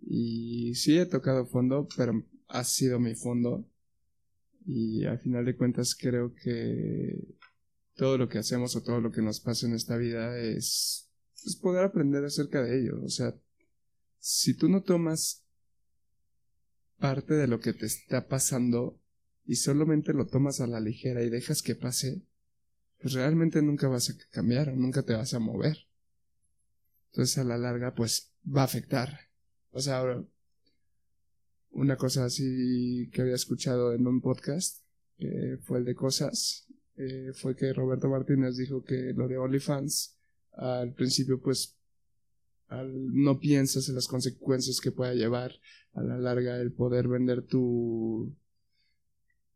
[0.07, 3.66] Y sí he tocado fondo, pero ha sido mi fondo.
[4.66, 7.36] Y al final de cuentas creo que
[7.94, 11.11] todo lo que hacemos o todo lo que nos pasa en esta vida es,
[11.61, 13.02] poder aprender acerca de ello.
[13.02, 13.34] O sea,
[14.18, 15.44] si tú no tomas
[16.98, 19.00] parte de lo que te está pasando
[19.44, 22.22] y solamente lo tomas a la ligera y dejas que pase,
[23.00, 25.76] pues realmente nunca vas a cambiar nunca te vas a mover.
[27.11, 29.20] Entonces a la larga pues va a afectar.
[29.75, 30.25] O sea,
[31.72, 34.85] una cosa así que había escuchado en un podcast,
[35.18, 40.16] que fue el de cosas, eh, fue que Roberto Martínez dijo que lo de OnlyFans
[40.53, 41.77] al principio pues
[42.68, 45.53] al, no piensas en las consecuencias que pueda llevar
[45.95, 48.33] a la larga el poder vender tu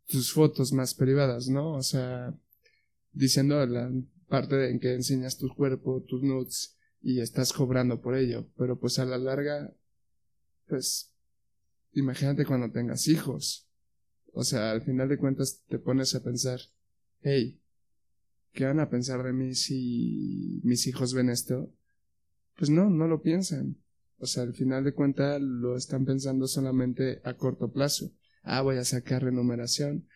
[0.07, 1.75] tus fotos más privadas, ¿no?
[1.75, 2.35] O sea,
[3.13, 3.93] diciendo la
[4.27, 8.99] parte en que enseñas tu cuerpo, tus nudes y estás cobrando por ello, pero pues
[8.99, 9.73] a la larga
[10.69, 11.13] pues
[11.93, 13.69] imagínate cuando tengas hijos.
[14.33, 16.61] O sea, al final de cuentas te pones a pensar,
[17.21, 17.61] hey,
[18.53, 21.73] ¿qué van a pensar de mí si mis hijos ven esto?
[22.57, 23.77] Pues no, no lo piensan.
[24.19, 28.13] O sea, al final de cuentas lo están pensando solamente a corto plazo.
[28.43, 30.09] Ah, voy a sacar remuneración,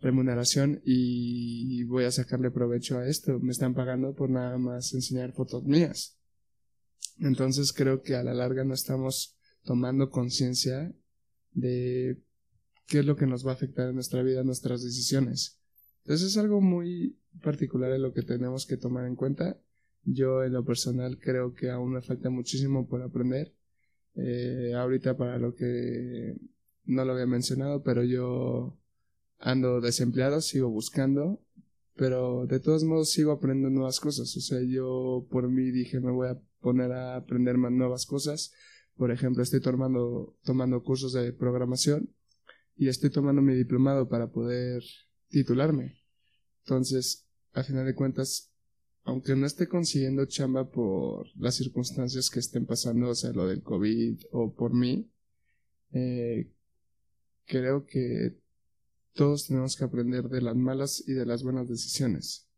[0.00, 3.38] remuneración y voy a sacarle provecho a esto.
[3.38, 6.18] Me están pagando por nada más enseñar fotos mías.
[7.18, 9.35] Entonces creo que a la larga no estamos
[9.66, 10.94] tomando conciencia
[11.52, 12.22] de
[12.86, 15.60] qué es lo que nos va a afectar en nuestra vida, nuestras decisiones.
[16.04, 19.60] Entonces es algo muy particular en lo que tenemos que tomar en cuenta.
[20.04, 23.54] Yo en lo personal creo que aún me falta muchísimo por aprender.
[24.14, 26.36] Eh, ahorita para lo que
[26.84, 28.78] no lo había mencionado, pero yo
[29.38, 31.42] ando desempleado, sigo buscando,
[31.96, 34.34] pero de todos modos sigo aprendiendo nuevas cosas.
[34.36, 38.52] O sea, yo por mí dije me voy a poner a aprender más nuevas cosas.
[38.96, 42.14] Por ejemplo, estoy tomando, tomando cursos de programación
[42.76, 44.82] y estoy tomando mi diplomado para poder
[45.28, 46.02] titularme.
[46.64, 48.52] Entonces, a final de cuentas,
[49.04, 53.62] aunque no esté consiguiendo chamba por las circunstancias que estén pasando, o sea, lo del
[53.62, 55.10] COVID o por mí,
[55.92, 56.50] eh,
[57.46, 58.38] creo que
[59.14, 62.48] todos tenemos que aprender de las malas y de las buenas decisiones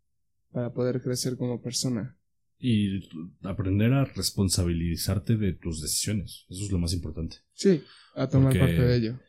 [0.50, 2.17] para poder crecer como persona.
[2.60, 3.08] Y
[3.42, 6.44] aprender a responsabilizarte de tus decisiones.
[6.48, 7.36] Eso es lo más importante.
[7.52, 7.84] Sí,
[8.16, 9.20] a tomar parte de ello.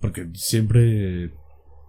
[0.00, 1.32] Porque siempre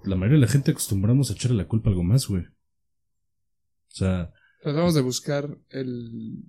[0.04, 2.44] la mayoría de la gente acostumbramos a echarle la culpa a algo más, güey.
[2.44, 4.32] O sea.
[4.62, 6.44] Tratamos de buscar el.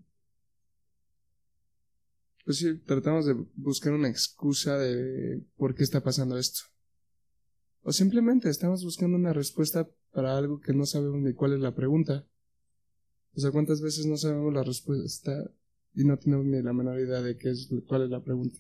[2.45, 6.63] Pues sí, tratamos de buscar una excusa de por qué está pasando esto.
[7.83, 11.75] O simplemente estamos buscando una respuesta para algo que no sabemos ni cuál es la
[11.75, 12.27] pregunta.
[13.35, 15.51] O sea, ¿cuántas veces no sabemos la respuesta
[15.95, 18.59] y no tenemos ni la menor idea de qué es, cuál es la pregunta?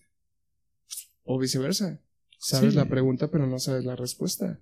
[1.24, 2.00] O viceversa.
[2.38, 4.60] Sabes la pregunta pero no sabes la respuesta.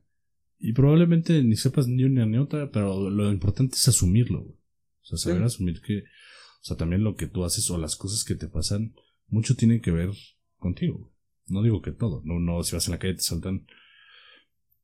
[0.58, 4.56] Y probablemente ni sepas ni una ni otra, pero lo importante es asumirlo, güey.
[5.02, 8.24] O sea, saber asumir que, o sea, también lo que tú haces o las cosas
[8.24, 8.94] que te pasan,
[9.28, 10.10] mucho tienen que ver
[10.58, 11.12] contigo, güey.
[11.46, 13.66] No digo que todo, no, no, si vas en la calle te saltan,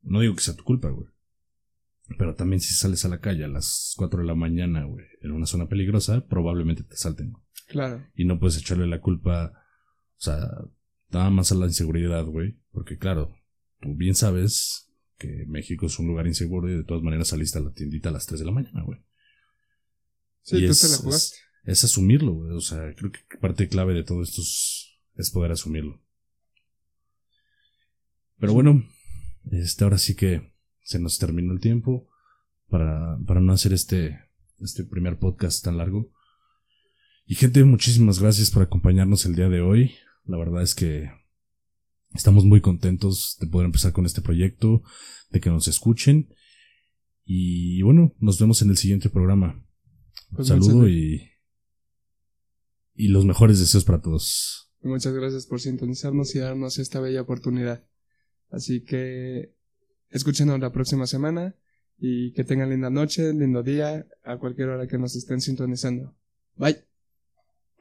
[0.02, 1.08] no digo que sea tu culpa, güey.
[2.18, 5.32] Pero también si sales a la calle a las 4 de la mañana, güey, en
[5.32, 7.32] una zona peligrosa, probablemente te salten.
[7.66, 8.06] Claro.
[8.14, 10.38] Y no puedes echarle la culpa, o sea,
[11.10, 12.58] nada más a la inseguridad, güey.
[12.72, 13.34] Porque claro,
[13.80, 17.62] tú bien sabes que México es un lugar inseguro y de todas maneras saliste a
[17.62, 19.00] la tiendita a las 3 de la mañana, güey.
[20.42, 21.36] Sí, Y tú es- te la jugaste.
[21.64, 22.50] Es, es asumirlo, güey.
[22.52, 26.02] O sea, creo que parte clave de todo esto es, es poder asumirlo.
[28.38, 28.84] Pero bueno,
[29.50, 30.52] este, ahora sí que
[30.84, 32.06] se nos terminó el tiempo
[32.68, 34.20] para, para no hacer este,
[34.60, 36.12] este primer podcast tan largo.
[37.26, 39.94] Y gente, muchísimas gracias por acompañarnos el día de hoy.
[40.24, 41.10] La verdad es que
[42.12, 44.82] estamos muy contentos de poder empezar con este proyecto,
[45.30, 46.34] de que nos escuchen.
[47.24, 49.66] Y bueno, nos vemos en el siguiente programa.
[50.32, 51.30] Pues Saludo y,
[52.94, 54.70] y los mejores deseos para todos.
[54.82, 57.88] Muchas gracias por sintonizarnos y darnos esta bella oportunidad.
[58.50, 59.54] Así que
[60.14, 61.54] escúchenos la próxima semana
[61.98, 66.14] y que tengan linda noche, lindo día, a cualquier hora que nos estén sintonizando.
[66.56, 66.93] Bye.